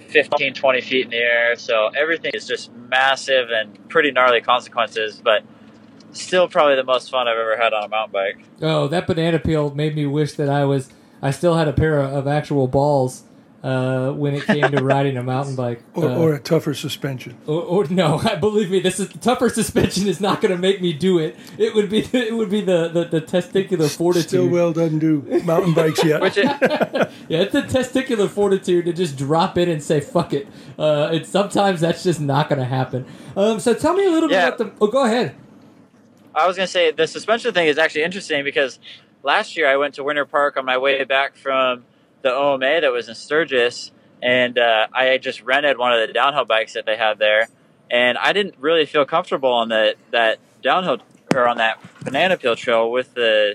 [0.08, 1.54] 15, 20 feet in the air.
[1.54, 5.44] So everything is just massive and pretty gnarly consequences, but
[6.12, 8.38] still probably the most fun I've ever had on a mountain bike.
[8.62, 10.90] Oh, that banana peel made me wish that I was.
[11.20, 13.24] I still had a pair of, of actual balls
[13.64, 15.82] uh, when it came to riding a mountain bike.
[15.94, 17.36] Or, Uh, or a tougher suspension.
[17.44, 20.92] Or, or no, believe me, this is tougher suspension is not going to make me
[20.92, 21.34] do it.
[21.58, 24.28] It would be it would be the the, the testicular fortitude.
[24.28, 26.20] Stillwell doesn't do mountain bikes yet.
[26.20, 26.44] Which it,
[27.28, 30.46] Yeah, it's the testicular fortitude to just drop in and say fuck it.
[30.78, 33.04] Uh, it's sometimes that's just not going to happen.
[33.36, 34.50] Um, so tell me a little Yeah.
[34.50, 34.84] bit about the.
[34.84, 35.34] Oh, go ahead.
[36.38, 38.78] I was gonna say the suspension thing is actually interesting because
[39.22, 41.84] last year I went to Winter Park on my way back from
[42.22, 43.90] the OMA that was in Sturgis,
[44.22, 47.48] and uh, I just rented one of the downhill bikes that they had there,
[47.90, 50.98] and I didn't really feel comfortable on the that downhill
[51.34, 53.54] or on that banana peel trail with the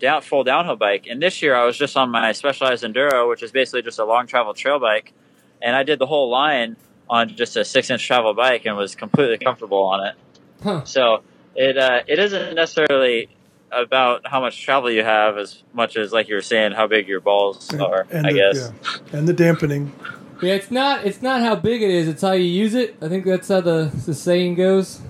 [0.00, 1.06] down full downhill bike.
[1.08, 4.04] And this year I was just on my Specialized Enduro, which is basically just a
[4.04, 5.12] long travel trail bike,
[5.60, 6.76] and I did the whole line
[7.08, 10.14] on just a six inch travel bike and was completely comfortable on it.
[10.62, 10.84] Huh.
[10.84, 11.22] So
[11.56, 13.28] it uh, it isn't necessarily
[13.72, 17.08] about how much travel you have as much as like you were saying how big
[17.08, 18.06] your balls are.
[18.10, 18.72] and I the, guess.
[19.12, 19.18] yeah.
[19.18, 19.92] and the dampening.
[20.42, 22.08] Yeah, it's not it's not how big it is.
[22.08, 22.96] It's how you use it.
[23.00, 25.00] I think that's how the the saying goes.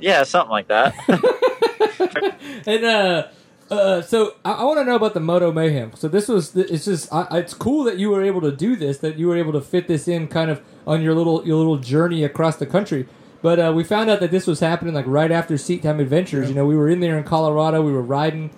[0.00, 0.94] Yeah, something like that.
[2.66, 3.28] And uh,
[3.70, 5.92] uh, so I, I want to know about the Moto Mayhem.
[5.94, 8.76] So this was it's just I, I- it's cool that you were able to do
[8.76, 8.98] this.
[8.98, 11.78] That you were able to fit this in kind of on your little your little
[11.78, 13.06] journey across the country.
[13.42, 16.48] But uh, we found out that this was happening like right after Seat Time Adventures.
[16.48, 17.82] You know, we were in there in Colorado.
[17.82, 18.50] We were riding.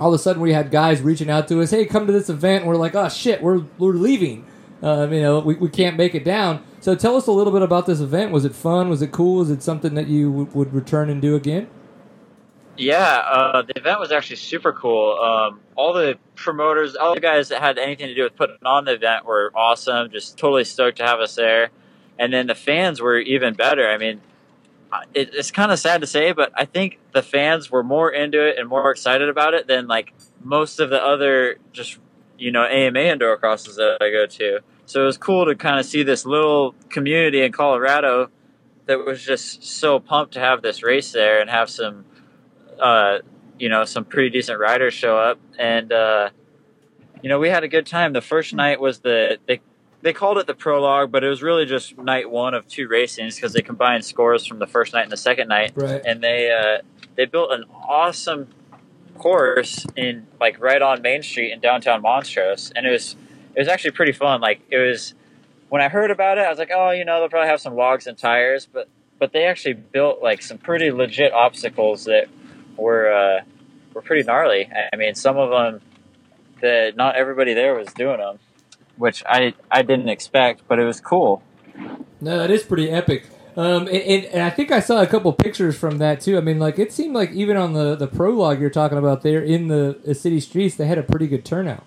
[0.00, 1.70] All of a sudden, we had guys reaching out to us.
[1.70, 2.62] Hey, come to this event.
[2.62, 4.46] And we're like, oh shit, we're we're leaving.
[4.82, 6.62] Um, you know, we, we can't make it down.
[6.80, 8.30] So tell us a little bit about this event.
[8.30, 8.88] Was it fun?
[8.88, 9.38] Was it cool?
[9.38, 11.68] Was it something that you w- would return and do again?
[12.78, 15.18] yeah, uh, the event was actually super cool.
[15.18, 18.84] Um, all the promoters, all the guys that had anything to do with putting on
[18.84, 20.10] the event were awesome.
[20.10, 21.70] Just totally stoked to have us there.
[22.18, 23.88] And then the fans were even better.
[23.88, 24.20] I mean,
[25.14, 28.46] it, it's kind of sad to say, but I think the fans were more into
[28.46, 31.98] it and more excited about it than like most of the other just
[32.38, 34.60] you know AMA enduro crosses that I go to.
[34.86, 38.30] So it was cool to kind of see this little community in Colorado
[38.86, 42.04] that was just so pumped to have this race there and have some,
[42.78, 43.18] uh,
[43.58, 45.40] you know, some pretty decent riders show up.
[45.58, 46.30] And uh,
[47.20, 48.12] you know, we had a good time.
[48.12, 49.38] The first night was the
[50.06, 53.34] they called it the prologue, but it was really just night one of two racings
[53.34, 56.00] because they combined scores from the first night and the second night Right.
[56.06, 56.82] and they uh,
[57.16, 58.48] they built an awesome
[59.18, 63.16] course in like right on Main Street in downtown Montrose, and it was
[63.54, 64.40] it was actually pretty fun.
[64.40, 65.14] Like it was
[65.68, 67.74] when I heard about it, I was like, oh, you know, they'll probably have some
[67.74, 68.88] logs and tires, but
[69.18, 72.28] but they actually built like some pretty legit obstacles that
[72.76, 73.40] were uh,
[73.94, 74.68] were pretty gnarly.
[74.72, 75.80] I- I mean, some of them
[76.60, 78.38] that not everybody there was doing them,
[78.96, 81.42] which I I didn't expect, but it was cool.
[82.20, 83.26] No, that is pretty epic.
[83.56, 86.36] Um, and, and, and I think I saw a couple pictures from that too.
[86.36, 89.42] I mean, like it seemed like even on the, the prologue you're talking about there
[89.42, 91.84] in the, the city streets, they had a pretty good turnout.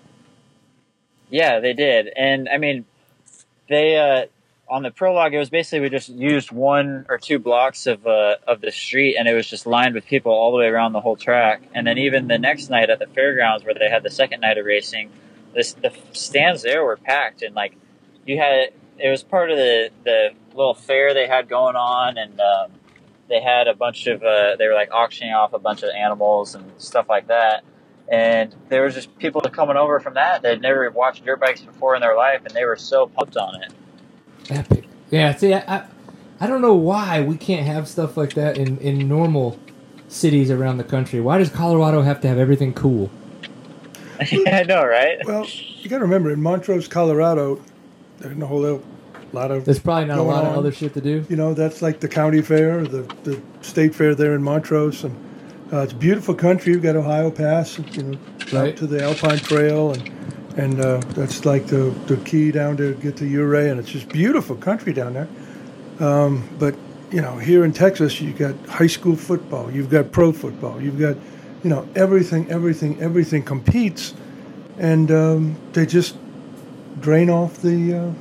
[1.30, 2.86] Yeah, they did, and I mean,
[3.68, 4.26] they uh,
[4.70, 5.34] on the prologue.
[5.34, 9.16] It was basically we just used one or two blocks of uh, of the street,
[9.16, 11.62] and it was just lined with people all the way around the whole track.
[11.74, 14.58] And then even the next night at the fairgrounds, where they had the second night
[14.58, 15.10] of racing,
[15.54, 17.76] the stands there were packed, and like
[18.26, 22.40] you had it was part of the the little fair they had going on, and
[22.40, 22.72] um,
[23.28, 26.54] they had a bunch of uh, they were like auctioning off a bunch of animals
[26.54, 27.64] and stuff like that
[28.10, 31.60] and there was just people coming over from that that had never watched dirt bikes
[31.60, 33.72] before in their life, and they were so pumped on it.
[34.50, 34.84] Epic.
[35.10, 35.34] Yeah.
[35.36, 35.84] See, I, I,
[36.40, 39.60] I don't know why we can't have stuff like that in, in normal
[40.08, 41.20] cities around the country.
[41.20, 43.10] Why does Colorado have to have everything cool?
[44.46, 45.18] I know, right?
[45.24, 45.46] Well,
[45.80, 47.60] you got to remember in Montrose, Colorado,
[48.18, 48.82] there's a whole
[49.32, 51.24] lot of There's probably not a Going lot of other shit to do.
[51.28, 55.14] you know that's like the county fair, the the state fair there in Montrose, and
[55.72, 56.72] uh, it's a beautiful country.
[56.72, 58.18] You've got Ohio Pass, you know,
[58.52, 58.70] Right.
[58.72, 60.10] out to the Alpine Trail, and
[60.56, 64.08] and uh, that's like the the key down to get to Ouray, and it's just
[64.08, 65.28] beautiful country down there.
[66.00, 66.74] Um, but
[67.12, 70.98] you know, here in Texas, you've got high school football, you've got pro football, you've
[70.98, 71.16] got,
[71.62, 74.14] you know, everything, everything, everything competes,
[74.78, 76.16] and um, they just
[77.00, 78.12] drain off the uh,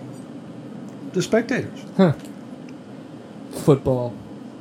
[1.13, 1.79] the spectators.
[3.63, 4.13] Football.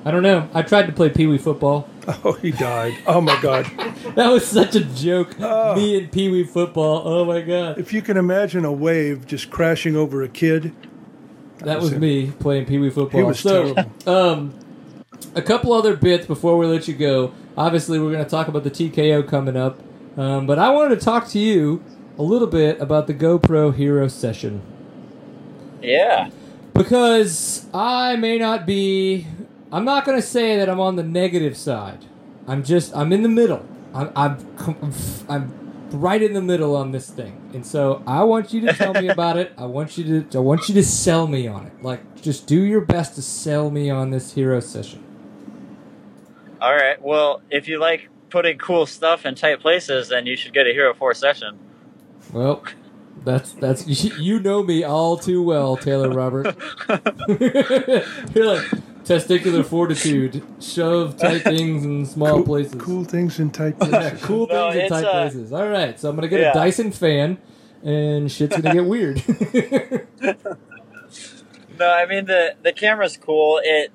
[0.04, 0.48] I don't know.
[0.54, 1.88] I tried to play Pee Wee football.
[2.24, 2.94] Oh, he died.
[3.06, 3.66] Oh my God!
[4.14, 5.36] That was such a joke.
[5.40, 5.74] Oh.
[5.76, 7.02] Me and Pee Wee football.
[7.04, 7.78] Oh my god.
[7.78, 10.72] If you can imagine a wave just crashing over a kid,
[11.58, 13.20] That was was me playing Pee Wee football.
[13.20, 14.08] He was so, terrible.
[14.10, 14.54] um,
[15.38, 17.32] a couple other bits before we let you go.
[17.56, 19.78] Obviously, we're going to talk about the TKO coming up,
[20.16, 21.82] um, but I wanted to talk to you
[22.18, 24.60] a little bit about the GoPro Hero session
[25.82, 26.30] Yeah.
[26.74, 29.26] because I may not be.
[29.70, 32.04] I'm not going to say that I'm on the negative side.
[32.46, 32.94] I'm just.
[32.96, 33.64] I'm in the middle.
[33.94, 34.10] I'm.
[34.16, 34.92] I'm.
[35.28, 35.52] I'm
[35.92, 39.08] right in the middle on this thing, and so I want you to tell me
[39.16, 39.52] about it.
[39.58, 40.38] I want you to.
[40.38, 41.82] I want you to sell me on it.
[41.82, 45.04] Like, just do your best to sell me on this hero session.
[46.60, 47.00] All right.
[47.00, 50.72] Well, if you like putting cool stuff in tight places, then you should get a
[50.72, 51.58] Hero 4 session.
[52.32, 52.62] Well,
[53.24, 53.86] that's that's
[54.18, 56.54] you know me all too well, Taylor Robert.
[57.28, 58.64] You're like
[59.04, 62.80] testicular fortitude, shove tight things in small cool, places.
[62.80, 64.22] cool things in tight Yeah, places.
[64.24, 65.52] cool No, things in tight uh, places.
[65.52, 66.50] All right, so I'm gonna get yeah.
[66.50, 67.38] a Dyson fan,
[67.82, 69.22] and shit's gonna get weird.
[71.78, 73.60] No, I mean the the camera's cool.
[73.62, 73.92] It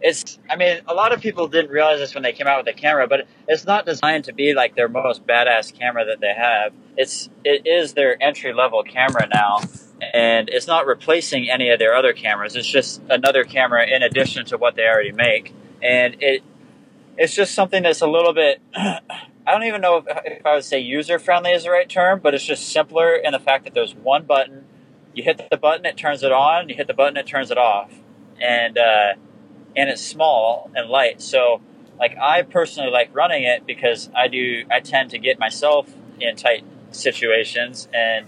[0.00, 2.74] it's I mean a lot of people didn't realize this when they came out with
[2.74, 6.34] the camera, but it's not designed to be like their most badass camera that they
[6.34, 6.72] have.
[6.96, 9.60] It's it is their entry level camera now,
[10.14, 12.56] and it's not replacing any of their other cameras.
[12.56, 16.42] It's just another camera in addition to what they already make, and it
[17.16, 18.60] it's just something that's a little bit.
[18.74, 22.18] I don't even know if, if I would say user friendly is the right term,
[22.20, 24.64] but it's just simpler in the fact that there's one button
[25.16, 26.68] you hit the button, it turns it on.
[26.68, 27.90] You hit the button, it turns it off,
[28.40, 29.14] and uh,
[29.76, 31.20] and it's small and light.
[31.20, 31.60] So,
[31.98, 34.64] like I personally like running it because I do.
[34.70, 35.88] I tend to get myself
[36.20, 38.26] in tight situations, and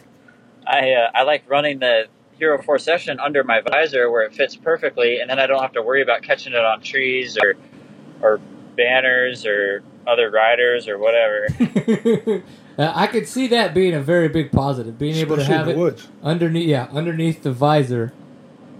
[0.67, 2.07] I uh, I like running the
[2.39, 5.73] Hero Four Session under my visor where it fits perfectly, and then I don't have
[5.73, 7.55] to worry about catching it on trees or
[8.21, 8.41] or
[8.77, 11.49] banners or other riders or whatever.
[12.79, 16.09] I could see that being a very big positive, being able to have it woods.
[16.23, 18.13] underneath, yeah, underneath the visor,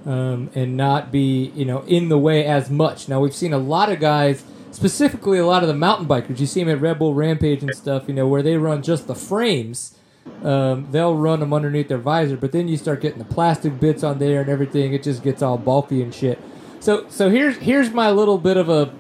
[0.09, 3.09] um, and not be, you know, in the way as much.
[3.09, 6.41] Now we've seen a lot of guys, specifically a lot of the mountain bikers.
[6.41, 9.07] You see them at Red Bull Rampage and stuff, you know, where they run just
[9.07, 9.99] the frames.
[10.43, 14.03] Um, they'll run them underneath their visor, but then you start getting the plastic bits
[14.03, 14.95] on there and everything.
[14.95, 16.39] It just gets all bulky and shit.
[16.81, 18.95] So, so here's here's my little bit of a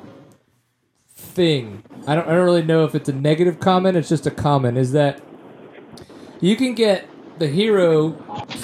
[1.16, 1.84] thing.
[2.06, 3.96] I don't, I don't really know if it's a negative comment.
[3.96, 4.76] It's just a comment.
[4.76, 5.22] Is that
[6.40, 7.08] you can get
[7.38, 8.12] the Hero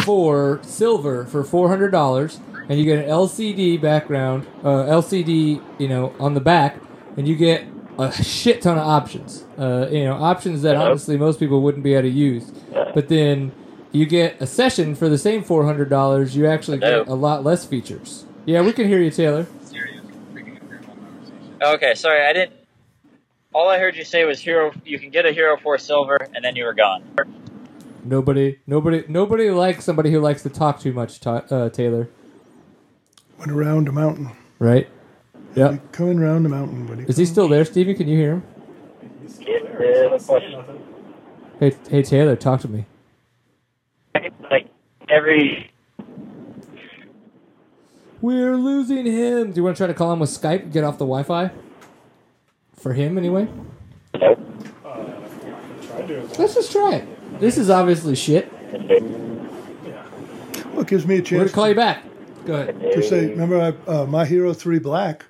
[0.05, 5.89] for silver for four hundred dollars, and you get an LCD background, uh, LCD, you
[5.89, 6.79] know, on the back,
[7.17, 7.65] and you get
[7.99, 9.45] a shit ton of options.
[9.59, 12.51] Uh, you know, options that honestly most people wouldn't be able to use.
[12.95, 13.53] But then
[13.93, 16.37] you get a session for the same four hundred dollars.
[16.37, 18.25] You actually get a lot less features.
[18.47, 19.47] Yeah, we can hear you, Taylor.
[21.63, 22.53] Okay, sorry, I didn't.
[23.55, 24.73] All I heard you say was hero.
[24.85, 27.05] You can get a hero for silver, and then you were gone.
[28.05, 31.21] Nobody, nobody, nobody likes somebody who likes to talk too much.
[31.21, 32.09] Ta- uh, Taylor,
[33.39, 34.31] Went around a mountain.
[34.59, 34.89] right?
[35.55, 35.79] Yeah.
[35.93, 37.05] Coming around the mountain, buddy.
[37.05, 37.95] Is he still there, Steven?
[37.97, 38.43] Can you hear him?
[39.23, 40.11] He's still there.
[40.11, 40.67] He's not.
[41.61, 42.87] Hey, hey, Taylor, talk to me.
[44.51, 44.69] Like
[45.09, 45.71] every.
[48.21, 49.53] We're losing him.
[49.53, 50.73] Do you want to try to call him with Skype?
[50.73, 51.51] Get off the Wi-Fi.
[52.77, 53.49] For him, anyway.
[54.15, 54.19] Uh,
[55.83, 56.29] try doing.
[56.39, 57.09] Let's just try it.
[57.45, 58.51] This is obviously shit.
[60.73, 62.03] Well, it gives me a chance We're gonna chance call you back.
[62.47, 62.81] Go ahead.
[62.81, 65.27] to say, remember, I, uh, my Hero 3 Black,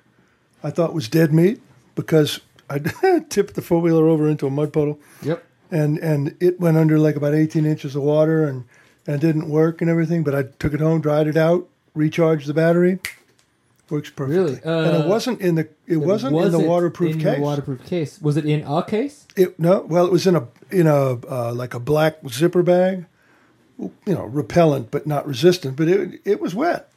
[0.63, 1.61] I thought was dead meat
[1.93, 2.39] because
[2.69, 2.79] I
[3.29, 5.43] tipped the four wheeler over into a mud puddle Yep.
[5.71, 8.63] and, and it went under like about 18 inches of water and,
[9.05, 10.23] and didn't work and everything.
[10.23, 12.99] But I took it home, dried it out, recharged the battery.
[13.89, 14.43] Works perfectly.
[14.43, 14.61] Really?
[14.63, 17.35] and Uh, it wasn't in the it, wasn't in the waterproof in case.
[17.35, 18.19] The waterproof case.
[18.19, 19.27] Was it in a case?
[19.35, 23.05] It no, well, it was in a in a uh, like a black zipper bag,
[23.79, 25.75] you know, repellent but not resistant.
[25.75, 26.89] But it it was wet,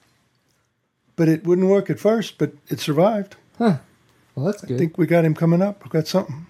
[1.16, 2.39] but it wouldn't work at first.
[2.39, 3.36] But it survived.
[3.59, 3.78] Huh.
[4.34, 4.76] Well, that's good.
[4.76, 5.84] I think we got him coming up.
[5.84, 6.47] We got something.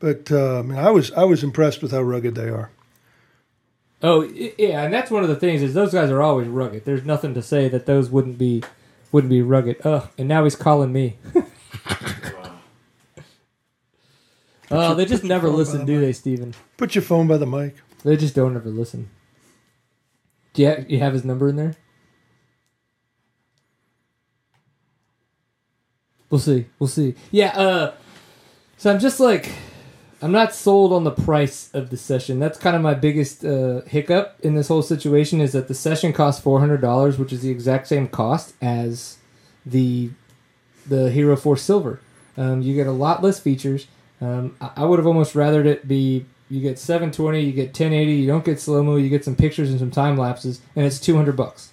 [0.00, 2.70] But uh, I mean, I was I was impressed with how rugged they are.
[4.04, 6.84] Oh yeah, and that's one of the things is those guys are always rugged.
[6.84, 8.62] There's nothing to say that those wouldn't be
[9.12, 9.78] wouldn't be rugged.
[9.82, 11.16] Ugh, and now he's calling me.
[14.70, 16.00] oh, they just never phone by listen, the do mic.
[16.02, 16.54] they, Steven?
[16.76, 17.76] Put your phone by the mic.
[18.04, 19.08] They just don't ever listen.
[20.52, 21.74] Do you, you have his number in there?
[26.28, 26.66] We'll see.
[26.78, 27.14] We'll see.
[27.30, 27.56] Yeah.
[27.58, 27.94] Uh,
[28.76, 29.50] so I'm just like,
[30.24, 32.38] I'm not sold on the price of the session.
[32.38, 36.14] That's kind of my biggest uh, hiccup in this whole situation is that the session
[36.14, 39.18] costs four hundred dollars, which is the exact same cost as
[39.66, 40.12] the
[40.86, 42.00] the Hero Four Silver.
[42.38, 43.86] Um, you get a lot less features.
[44.22, 48.12] Um, I, I would have almost rathered it be you get 720, you get 1080,
[48.14, 51.00] you don't get slow mo, you get some pictures and some time lapses, and it's
[51.00, 51.72] 200 bucks.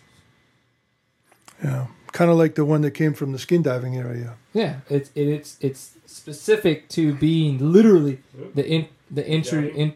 [1.63, 4.35] Yeah, kind of like the one that came from the skin diving area.
[4.53, 8.19] Yeah, it's it, it's it's specific to being literally
[8.55, 9.95] the in the entry in,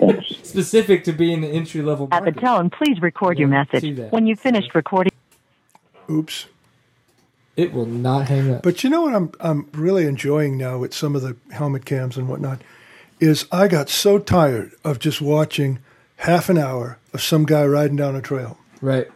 [0.42, 2.08] specific to being the entry level.
[2.10, 4.12] At the tone, please record your Yeah, see message.
[4.12, 5.12] When you've finished recording,
[6.10, 6.46] Oops.
[7.54, 8.62] It will not hang up.
[8.62, 12.16] But you know what I'm I'm really enjoying now with some of the helmet cams
[12.16, 12.62] and whatnot
[13.20, 15.78] is I got so tired of just watching
[16.16, 18.58] half an hour of some guy riding down a trail.
[18.80, 19.08] right.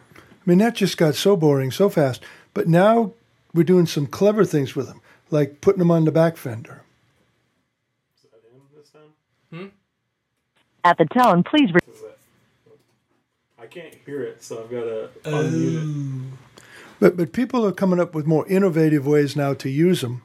[0.47, 2.23] I mean that just got so boring so fast.
[2.53, 3.11] But now
[3.53, 6.83] we're doing some clever things with them, like putting them on the back fender.
[8.15, 9.71] Is that him this time?
[10.85, 11.81] at the tone, please re-
[13.59, 16.37] I can't hear it, so I've got to unmute it.
[16.99, 20.21] But but people are coming up with more innovative ways now to use them,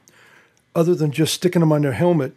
[0.73, 2.33] other than just sticking them on their helmet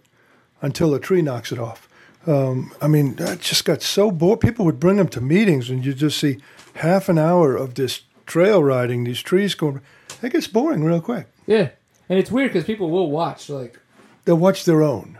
[0.60, 1.88] until a tree knocks it off.
[2.26, 4.40] Um, I mean, that just got so bored.
[4.40, 6.38] People would bring them to meetings, and you just see
[6.76, 9.80] half an hour of this trail riding, these trees going.
[10.22, 11.26] It gets boring real quick.
[11.46, 11.70] Yeah,
[12.08, 13.78] and it's weird because people will watch like,
[14.24, 15.18] They'll watch their own.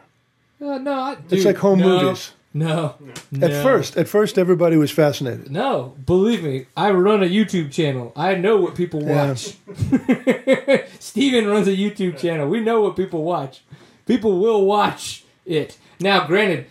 [0.61, 2.33] uh, no, I, It's like home no, movies.
[2.55, 2.95] No,
[3.43, 5.51] At first, at first, everybody was fascinated.
[5.51, 8.13] No, believe me, I run a YouTube channel.
[8.17, 9.29] I know what people Yeah.
[9.29, 9.55] watch.
[10.99, 12.49] Steven runs a YouTube channel.
[12.49, 13.63] We know what people watch.
[14.07, 15.77] People will watch it.
[16.01, 16.67] Now, granted,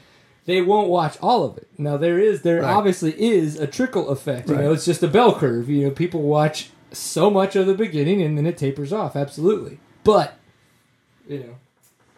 [0.45, 1.67] they won't watch all of it.
[1.77, 2.73] Now there is there Right.
[2.73, 4.49] obviously is a trickle effect.
[4.49, 5.69] You know, it's just a bell curve.
[5.69, 9.15] You know, people watch so much of the beginning and then it tapers off.
[9.15, 9.79] Absolutely.
[10.03, 10.37] But
[11.27, 11.55] you know,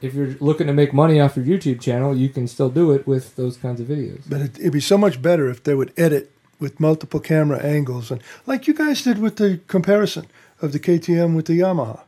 [0.02, 3.08] if you're looking to make money off your YouTube channel, you can still do it
[3.08, 4.22] with those kinds of videos.
[4.30, 8.10] But it, it'd be so much better if they would edit with multiple camera angles
[8.12, 10.26] and like you guys did with the comparison
[10.62, 12.02] of the KTM with the Yamaha.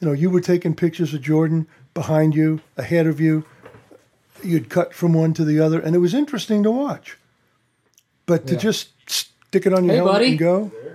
[0.00, 3.44] You know, you were taking pictures of Jordan behind you, ahead of you.
[4.42, 7.16] You'd cut from one to the other, and it was interesting to watch.
[8.26, 8.60] But to Yeah.
[8.60, 10.28] just stick it on your Hey, helmet buddy.
[10.30, 10.90] and go, You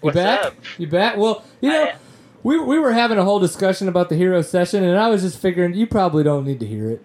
[0.00, 0.44] What's back?
[0.44, 0.54] up?
[0.78, 1.16] You back?
[1.16, 1.94] Well, you know, I-
[2.42, 5.38] we we were having a whole discussion about the hero session, and I was just
[5.38, 7.04] figuring you probably don't need to hear it.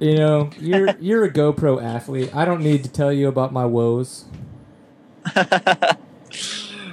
[0.00, 2.34] You know, you're you're a GoPro athlete.
[2.34, 4.24] I don't need to tell you about my woes.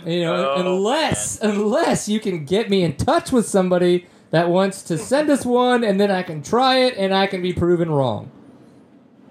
[0.05, 4.81] You know, Oh, unless unless you can get me in touch with somebody that wants
[4.83, 7.89] to send us one, and then I can try it, and I can be proven
[7.91, 8.31] wrong.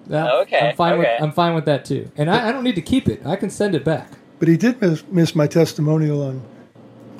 [0.06, 1.00] That- Okay, I'm fine okay.
[1.14, 3.24] with I'm fine with that too, and I, I don't need to keep it.
[3.26, 4.08] I can send it back.
[4.38, 6.42] but he did miss, miss my testimonial on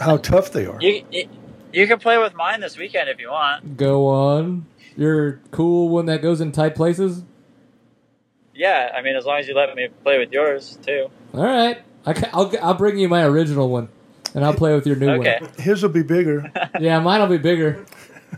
[0.00, 0.78] how tough they are.
[0.80, 1.28] You, you
[1.72, 3.76] you can play with mine this weekend if you want.
[3.76, 4.66] Go on.
[4.96, 7.22] You're cool one that goes in tight places.
[8.54, 11.08] Yeah, I mean as long as you let me play with yours too.
[11.32, 13.88] All right, I ca- I'll I'll bring you my original one,
[14.34, 15.38] and I'll play with your new Okay.
[15.40, 15.50] one.
[15.58, 16.50] His will be bigger.
[16.80, 17.84] Yeah, mine'll be bigger.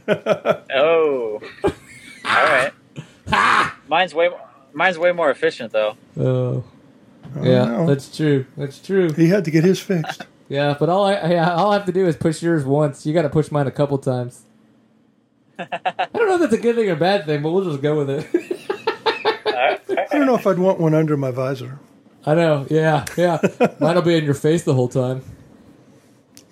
[0.08, 1.40] Oh.
[1.64, 1.72] All
[2.24, 2.72] right.
[3.88, 4.30] Mine's way
[4.72, 5.96] mine's way more efficient though.
[6.18, 6.64] Oh.
[7.36, 7.86] oh, yeah, no.
[7.86, 8.46] that's true.
[8.56, 9.12] That's true.
[9.12, 10.22] He had to get his fixed.
[10.48, 13.04] Yeah, but all I yeah, all I have to do is push yours once.
[13.06, 14.42] You got to push mine a couple times.
[15.58, 15.66] I
[16.14, 18.10] don't know if that's a good thing or bad thing, but we'll just go with
[18.10, 18.26] it.
[19.46, 19.80] All right.
[20.10, 21.78] I don't know if I'd want one under my visor.
[22.24, 22.66] I know.
[22.70, 23.38] Yeah, yeah.
[23.80, 25.22] Mine'll be in your face the whole time.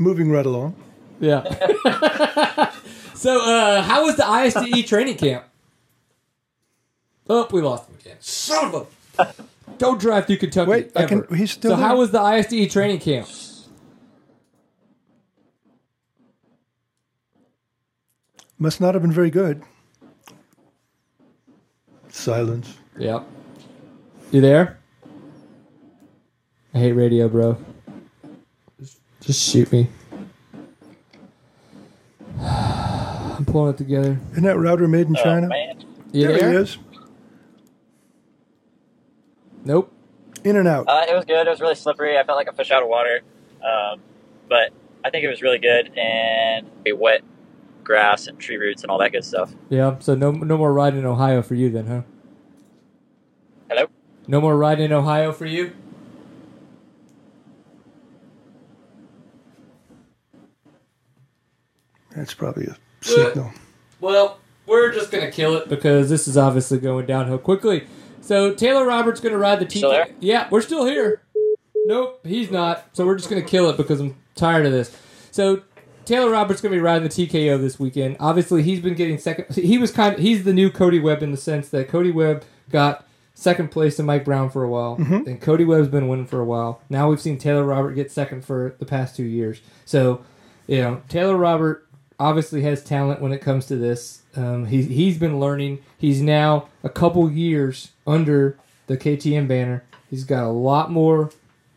[0.01, 0.75] Moving right along.
[1.21, 1.43] Yeah.
[3.15, 5.45] so, uh, how was the ISDE training camp?
[7.29, 8.17] Oh, we lost him again.
[8.19, 8.89] Son of
[9.19, 9.35] a!
[9.79, 10.71] Don't drive through Kentucky.
[10.71, 11.37] Wait, I can- ever.
[11.37, 11.87] he's still So, there.
[11.87, 13.29] how was the ISDE training camp?
[18.59, 19.63] Must not have been very good.
[22.09, 22.77] Silence.
[22.99, 23.27] Yep.
[24.33, 24.79] You there?
[26.75, 27.59] I hate radio, bro.
[29.21, 29.89] Just, just shoot me.
[32.41, 34.19] I'm pulling it together.
[34.33, 35.49] Isn't that router made in Oh, China?
[35.49, 35.85] man.
[36.13, 36.51] You there, there?
[36.51, 36.79] he is.
[39.65, 39.93] Nope.
[40.45, 40.87] In and out.
[40.89, 41.47] Uh, it was good.
[41.47, 42.19] It was really slippery.
[42.19, 43.21] I felt like a fish out of water.
[43.63, 44.01] Um,
[44.49, 44.71] but
[45.05, 47.23] I think it was really good and a wet
[47.85, 49.53] grass and tree roots and all that good stuff.
[49.69, 49.99] Yeah.
[49.99, 52.03] So no, no more riding in Ohio for you then, huh?
[53.69, 53.87] Hello?
[54.27, 55.73] No more riding in Ohio for you.
[62.15, 63.53] That's probably a signal.
[64.01, 67.87] Well, we're just gonna kill it because this is obviously going downhill quickly.
[68.21, 69.79] So Taylor Roberts gonna ride the TK.
[69.79, 70.09] Still there?
[70.21, 71.23] Yeah, we're still here.
[71.87, 72.85] Nope, he's not.
[72.93, 74.97] So we're just gonna kill it because I'm tired of this.
[75.31, 75.63] So
[76.05, 78.17] Taylor Roberts going to be riding the TKO this weekend.
[78.19, 79.55] Obviously, he's been getting second.
[79.55, 80.15] He was kind.
[80.15, 83.97] Of, he's the new Cody Webb in the sense that Cody Webb got second place
[83.97, 85.29] to Mike Brown for a while, mm-hmm.
[85.29, 86.83] and Cody Webb's been winning for a while.
[86.91, 89.61] Now we've seen Taylor Robert get second for the past two years.
[89.85, 90.25] So,
[90.67, 91.87] you know, Taylor Robert
[92.21, 94.23] obviously has talent when it comes to this.
[94.37, 95.81] Um, he he's been learning.
[95.99, 98.57] He's now a couple years under
[98.87, 99.83] the KTM banner.
[100.09, 101.31] He's got a lot more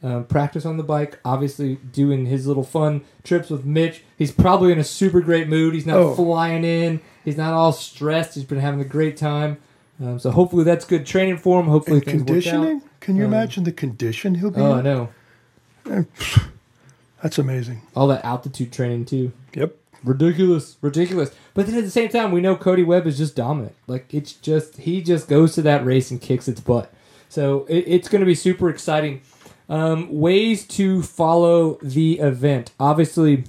[0.04, 1.18] um, practice on the bike.
[1.26, 4.04] Obviously, doing his little fun trips with Mitch.
[4.18, 5.74] He's probably in a super great mood.
[5.74, 6.14] He's not Oh.
[6.16, 7.00] flying in.
[7.26, 8.36] He's not all stressed.
[8.36, 9.58] He's been having a great time.
[10.02, 11.68] Um, so hopefully that's good training for him.
[11.68, 12.82] Hopefully And things work conditioning?
[13.00, 14.72] Can you Um, imagine the condition he'll be out.
[14.72, 15.10] Oh, I know.
[17.22, 17.82] That's amazing.
[17.96, 19.32] All that altitude training too.
[19.54, 19.76] Yep.
[20.04, 21.32] Ridiculous, ridiculous.
[21.54, 23.76] But then at the same time, we know Cody Webb is just dominant.
[23.88, 26.94] Like it's just he just goes to that race and kicks its butt.
[27.30, 29.22] So it, it's going to be super exciting.
[29.70, 32.72] Um, ways to follow the event.
[32.80, 33.46] Obviously,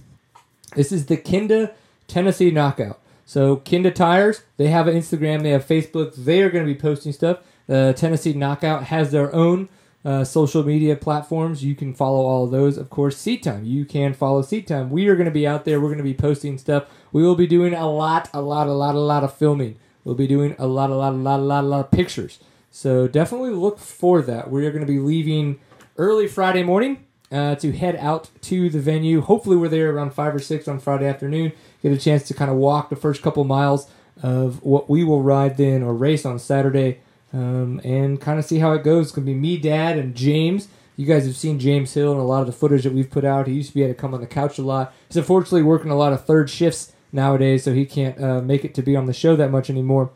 [0.76, 1.72] this is the Kenda
[2.06, 3.00] Tennessee Knockout.
[3.26, 6.14] So Kenda Tires, they have an Instagram, they have Facebook.
[6.14, 7.38] They are going to be posting stuff.
[7.68, 9.68] Uh, Tennessee Knockout has their own
[10.04, 11.64] uh, social media platforms.
[11.64, 12.76] You can follow all of those.
[12.76, 13.64] Of course, Seat Time.
[13.64, 14.90] You can follow Seat Time.
[14.90, 15.80] We are going to be out there.
[15.80, 16.84] We're going to be posting stuff.
[17.12, 19.76] We will be doing a lot, a lot, a lot, a lot of filming.
[20.04, 22.38] We'll be doing a lot, a lot, a lot, a lot, a lot of pictures.
[22.70, 24.50] So definitely look for that.
[24.50, 25.60] We are going to be leaving
[25.96, 29.20] early Friday morning uh, to head out to the venue.
[29.20, 31.52] Hopefully, we're there around five or six on Friday afternoon.
[31.82, 33.88] Get a chance to kind of walk the first couple miles
[34.22, 37.00] of what we will ride then or race on Saturday,
[37.34, 39.06] um, and kind of see how it goes.
[39.06, 40.68] It's gonna be me, Dad, and James.
[40.96, 43.24] You guys have seen James Hill and a lot of the footage that we've put
[43.24, 43.48] out.
[43.48, 44.94] He used to be able to come on the couch a lot.
[45.08, 48.74] He's unfortunately working a lot of third shifts nowadays, so he can't uh, make it
[48.76, 50.10] to be on the show that much anymore.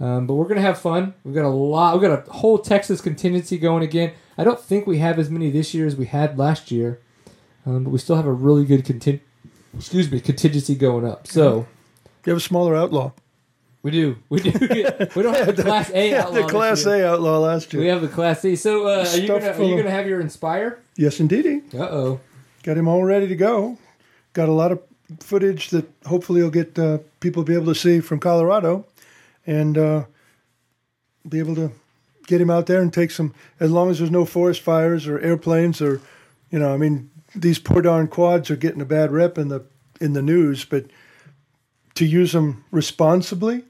[0.00, 1.14] Um, but we're gonna have fun.
[1.24, 1.94] We've got a lot.
[1.94, 4.12] We've got a whole Texas contingency going again.
[4.36, 7.00] I don't think we have as many this year as we had last year,
[7.66, 9.20] um, but we still have a really good contin-
[9.76, 11.26] excuse me contingency going up.
[11.26, 11.66] So
[12.24, 13.12] You have a smaller outlaw.
[13.82, 14.50] We do, we do.
[15.14, 16.86] we don't have the Class A Yeah, outlaw the Class.
[16.86, 17.82] A outlaw last year.
[17.82, 18.56] We have the Class C.
[18.56, 20.80] So uh, are you gonna are you gonna have your Inspire?
[20.96, 21.62] yes, indeedy.
[21.74, 22.20] Uh oh.
[22.62, 23.78] Got him all ready to go.
[24.32, 24.82] Got a lot of
[25.20, 28.84] footage that hopefully will get uh, people be able to see from Colorado,
[29.46, 30.04] and uh,
[31.28, 31.72] be able to
[32.26, 33.32] get him out there and take some.
[33.60, 36.00] As long as there's no forest fires or airplanes or,
[36.50, 39.64] you know, I mean, these poor darn quads are getting a bad rep in the
[40.00, 40.86] in the news, but
[41.98, 43.64] to use them responsibly,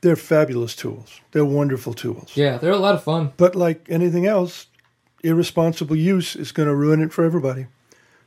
[0.00, 1.20] they're fabulous tools.
[1.30, 2.32] They're wonderful tools.
[2.36, 3.32] Yeah, they're a lot of fun.
[3.36, 4.66] But like anything else,
[5.22, 7.66] irresponsible use is going to ruin it for everybody.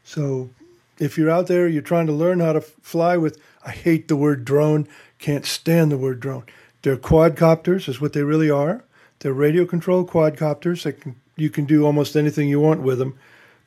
[0.06, 0.52] So
[1.00, 4.16] if you're out there, you're trying to learn how to fly with, I hate the
[4.16, 4.88] word drone,
[5.20, 6.46] can't stand the word drone.
[6.84, 8.86] They're quadcopters, is what they really are.
[9.20, 10.84] They're radio controlled quadcopters.
[10.84, 13.20] That can, you can do almost anything you want with them,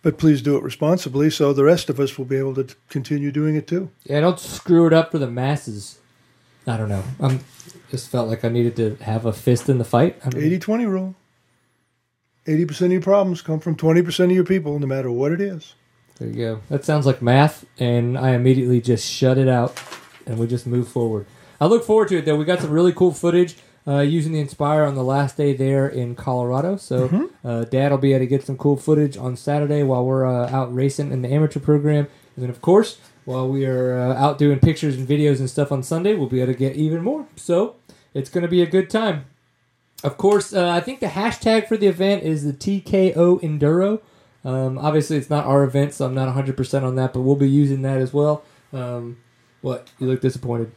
[0.03, 2.75] but please do it responsibly so the rest of us will be able to t-
[2.89, 3.91] continue doing it too.
[4.05, 5.99] Yeah, don't screw it up for the masses.
[6.67, 7.05] I don't know.
[7.21, 7.41] I'm
[7.91, 10.21] just felt like I needed to have a fist in the fight.
[10.25, 11.15] I mean, 80 20 rule
[12.49, 15.75] 80% of your problems come from 20% of your people, no matter what it is.
[16.19, 16.61] There you go.
[16.71, 19.79] That sounds like math, and I immediately just shut it out,
[20.27, 21.27] and we just move forward.
[21.61, 22.37] I look forward to it though.
[22.37, 23.57] We got some really cool footage
[23.89, 26.77] uh, using the Inspire on the last day there in Colorado.
[26.77, 30.27] So uh, Dad will be able to get some cool footage on Saturday while we're
[30.27, 34.15] uh, out racing in the amateur program, and then of course while we are uh,
[34.15, 37.03] out doing pictures and videos and stuff on Sunday, we'll be able to get even
[37.03, 37.27] more.
[37.37, 37.77] So
[38.15, 39.27] it's going to be a good time.
[40.03, 44.01] Of course, uh, I think the hashtag for the event is the TKO Enduro.
[44.47, 47.51] Um, obviously, it's not our event, so I'm not 100% on that, but we'll be
[47.51, 48.45] using that as well.
[48.73, 49.19] Um,
[49.61, 49.91] what?
[49.99, 50.73] You look disappointed.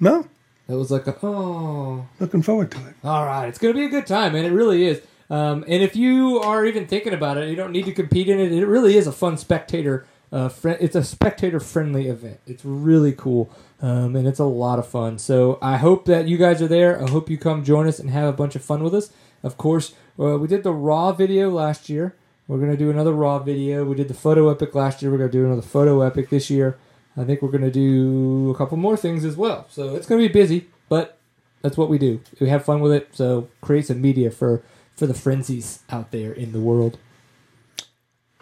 [0.00, 0.26] No,
[0.72, 2.08] That was like a, oh.
[2.18, 2.94] looking forward to it.
[3.04, 4.46] All right, it's going to be a good time, man.
[4.46, 5.02] It really is.
[5.28, 8.40] Um, and if you are even thinking about it, you don't need to compete in
[8.40, 8.52] it.
[8.52, 10.06] It really is a fun spectator.
[10.32, 12.40] Uh, fri it's a spectator friendly event.
[12.46, 13.50] It's really cool,
[13.82, 15.18] um, and it's a lot of fun.
[15.18, 17.04] So I hope that you guys are there.
[17.04, 19.12] I hope you come join us and have a bunch of fun with us.
[19.42, 22.16] Of course, uh, we did the raw video last year.
[22.48, 23.84] We're gonna do another raw video.
[23.84, 25.10] We did the photo epic last year.
[25.12, 26.78] We're gonna do another photo epic this year.
[27.16, 29.66] I think we're gonna do a couple more things as well.
[29.70, 31.18] So it's gonna be busy, but
[31.62, 32.20] that's what we do.
[32.40, 33.08] We have fun with it.
[33.12, 34.62] So create some media for
[34.96, 36.98] for the frenzies out there in the world.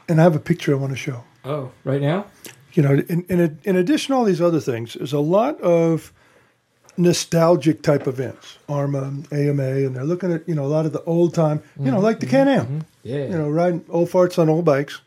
[0.08, 1.24] And I have a picture I want to show.
[1.44, 2.26] Oh, right now?
[2.72, 6.12] You know, in, in, in addition to all these other things, there's a lot of
[6.96, 11.02] nostalgic type events, AHRMA, AMA, and they're looking at, you know, a lot of the
[11.04, 12.36] old time, you know, like the mm-hmm.
[12.36, 12.78] Can Am, mm-hmm.
[13.02, 13.24] Yeah.
[13.24, 15.00] you know, riding old farts on old bikes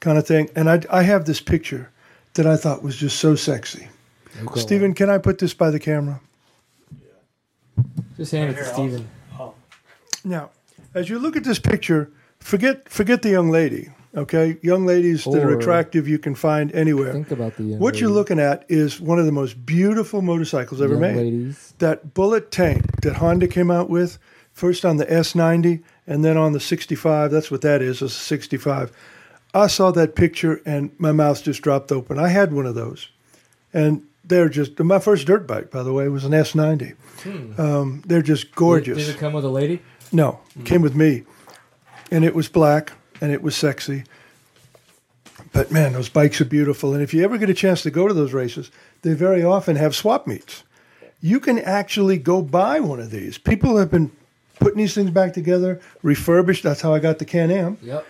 [0.00, 0.50] kind of thing.
[0.56, 1.90] And I, I have this picture
[2.36, 3.88] that I thought was just so sexy.
[4.44, 4.60] Okay.
[4.60, 6.20] Stephen, can I put this by the camera?
[8.16, 9.08] just hand it to Steven.
[10.24, 10.50] Now,
[10.94, 12.10] as you look at this picture,
[12.40, 13.90] forget forget the young lady.
[14.16, 17.12] Okay, young ladies that are attractive you can find anywhere.
[17.12, 20.80] Think about the young What you're looking at is one of the most beautiful motorcycles
[20.80, 21.16] ever Young made.
[21.16, 21.74] ladies.
[21.80, 24.18] That bullet tank that Honda came out with,
[24.52, 27.30] first on the S90 and then on the 65.
[27.30, 28.90] That's what that is, It's a 65.
[29.56, 32.18] I saw that picture and my mouth just dropped open.
[32.18, 33.08] I had one of those,
[33.72, 36.94] and they're just my first dirt bike, by the way, was an S90.
[37.58, 38.94] Um, they're just gorgeous.
[38.94, 38.98] Hmm.
[38.98, 39.80] Did, did it come with a lady?
[40.12, 41.24] No, came with me,
[42.10, 44.04] and it was black and it was sexy.
[45.52, 46.92] But man, those bikes are beautiful.
[46.92, 48.70] And if you ever get a chance to go to those races,
[49.02, 50.64] they very often have swap meets.
[51.22, 53.38] You can actually go buy one of these.
[53.38, 54.10] People have been
[54.60, 56.62] putting these things back together, refurbished.
[56.62, 57.78] That's how I got the Can Am.
[57.82, 58.06] Yep.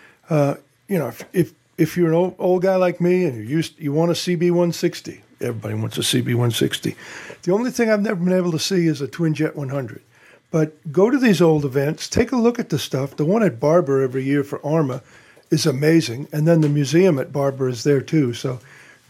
[0.88, 3.78] You know, if, if if you're an old, old guy like me and you used
[3.78, 6.96] you want a CB 160, everybody wants a CB 160.
[7.42, 10.02] The only thing I've never been able to see is a twin jet 100.
[10.50, 13.16] But go to these old events, take a look at the stuff.
[13.16, 15.02] The one at Barber every year for AHRMA
[15.50, 18.32] is amazing, and then the museum at Barber is there too.
[18.32, 18.60] So,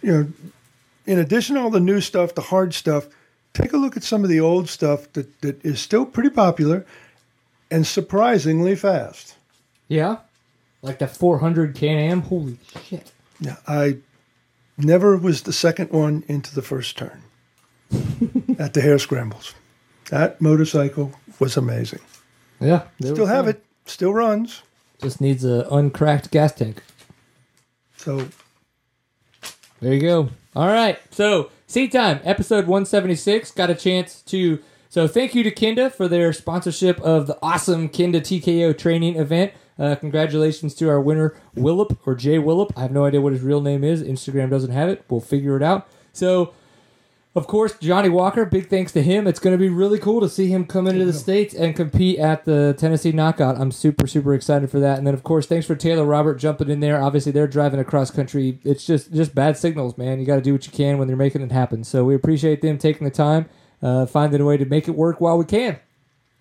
[0.02, 0.32] you know,
[1.06, 3.06] in addition to all the new stuff, the hard stuff,
[3.54, 6.84] take a look at some of the old stuff that, that is still pretty popular
[7.70, 9.36] and surprisingly fast.
[9.88, 10.18] Yeah.
[10.86, 12.22] Like the 400 Can Am.
[12.22, 13.12] Holy shit.
[13.40, 13.98] Yeah, I
[14.78, 17.22] never was the second one into the first turn
[18.58, 19.54] at the hare scrambles.
[20.10, 22.00] That motorcycle was amazing.
[22.60, 22.84] Yeah.
[23.00, 23.54] Still have fun.
[23.54, 23.64] it.
[23.86, 24.62] Still runs.
[25.02, 26.82] Just needs a uncracked gas tank.
[27.96, 28.28] So
[29.80, 30.30] There you go.
[30.54, 30.98] All right.
[31.10, 33.50] So, Seat Time, episode 176.
[33.52, 34.60] Got a chance to.
[34.88, 39.52] So, thank you to Kenda for their sponsorship of the awesome Kenda TKO training event.
[39.78, 42.72] Uh, congratulations to our winner, Willip or Jay Willip.
[42.76, 44.02] I have no idea what his real name is.
[44.02, 45.04] Instagram doesn't have it.
[45.08, 45.86] We'll figure it out.
[46.12, 46.54] So,
[47.34, 49.26] of course, Jonny Walker, big thanks to him.
[49.26, 52.18] It's going to be really cool to see him come into the States and compete
[52.18, 53.60] at the Tennessee Knockout.
[53.60, 54.96] I'm super, super excited for that.
[54.96, 56.98] And then, of course, thanks for Taylor Robert jumping in there.
[56.98, 58.58] Obviously, they're driving across country.
[58.64, 60.18] It's just just bad signals, man.
[60.18, 61.84] You got to do what you can when they're making it happen.
[61.84, 63.50] So we appreciate them taking the time,
[63.82, 65.78] uh, finding a way to make it work while we can.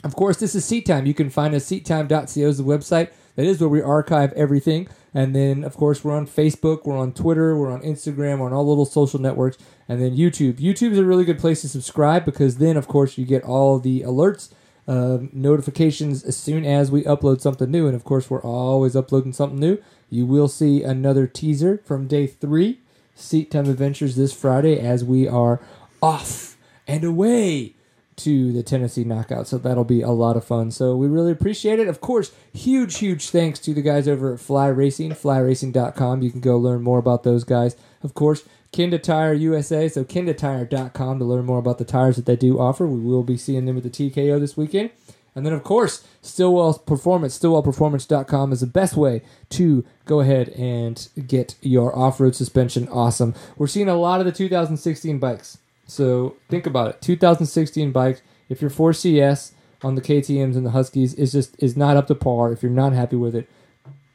[0.05, 1.07] Of course, this is Seat Time.
[1.07, 3.09] You can find us seattime.co is the website.
[3.35, 4.87] That is where we archive everything.
[5.15, 8.53] And then, of course, we're on Facebook, we're on Twitter, we're on Instagram, we're on
[8.53, 9.57] all little social networks,
[9.89, 10.59] and then YouTube.
[10.59, 13.79] YouTube is a really good place to subscribe because then, of course, you get all
[13.79, 14.53] the alerts,
[14.87, 17.87] uh, notifications as soon as we upload something new.
[17.87, 19.79] And of course, we're always uploading something new.
[20.11, 22.79] You will see another teaser from day three,
[23.15, 25.59] Seat Time Adventures, this Friday as we are
[25.99, 27.73] off and away
[28.18, 29.47] to the Tennessee Knockout.
[29.47, 30.72] So that'll be a lot of fun.
[30.72, 31.88] So we really appreciate it.
[31.88, 36.22] Of course, huge, huge thanks to the guys over at Fly Racing, flyracing.com.
[36.22, 37.76] You can go learn more about those guys.
[38.03, 42.36] Of course, Kenda Tire USA, so kendatire.com to learn more about the tires that they
[42.36, 42.86] do offer.
[42.86, 44.91] We will be seeing them at the TKO this weekend.
[45.34, 51.07] And then, of course, Stillwell Performance, stillwellperformance.com is the best way to go ahead and
[51.28, 53.36] get your off road suspension awesome.
[53.57, 55.57] We're seeing a lot of the 2016 bikes.
[55.88, 57.01] So think about it.
[57.01, 59.51] 2016 bikes, if your 4CS
[59.83, 62.71] on the KTMs and the Huskies is just is not up to par, if you're
[62.71, 63.47] not happy with it,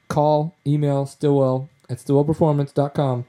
[0.09, 3.25] call, email Stillwell at stillwellperformance.com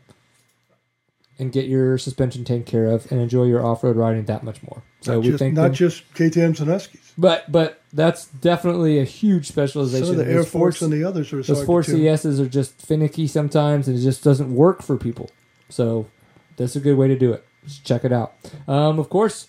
[1.39, 4.83] and get your suspension taken care of and enjoy your off-road riding that much more.
[5.01, 7.13] So not we just, think not them- just KTM's and Huskies.
[7.17, 10.09] but but that's definitely a huge specialization.
[10.11, 12.73] Of the Those Air Force four- and the others are those four CSs are just
[12.81, 15.31] finicky sometimes, and it just doesn't work for people.
[15.69, 16.07] So
[16.57, 17.43] that's a good way to do it.
[17.65, 18.33] Just check it out.
[18.67, 19.47] Um, of course,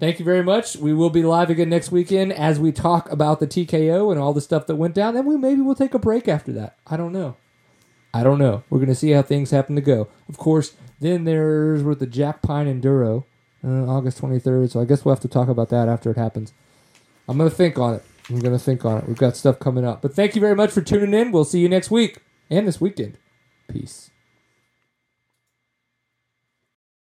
[0.00, 0.76] thank you very much.
[0.76, 4.32] We will be live again next weekend as we talk about the TKO and all
[4.32, 5.14] the stuff that went down.
[5.14, 6.76] Then we maybe we'll take a break after that.
[6.86, 7.36] I don't know.
[8.14, 8.62] I don't know.
[8.68, 10.08] We're gonna see how things happen to go.
[10.28, 13.24] Of course, then there's with the Jack Pine Enduro,
[13.64, 14.70] uh, August 23rd.
[14.70, 16.52] So I guess we'll have to talk about that after it happens.
[17.28, 18.04] I'm gonna think on it.
[18.28, 19.08] I'm gonna think on it.
[19.08, 20.02] We've got stuff coming up.
[20.02, 21.32] But thank you very much for tuning in.
[21.32, 22.18] We'll see you next week
[22.50, 23.16] and this weekend.
[23.68, 24.11] Peace.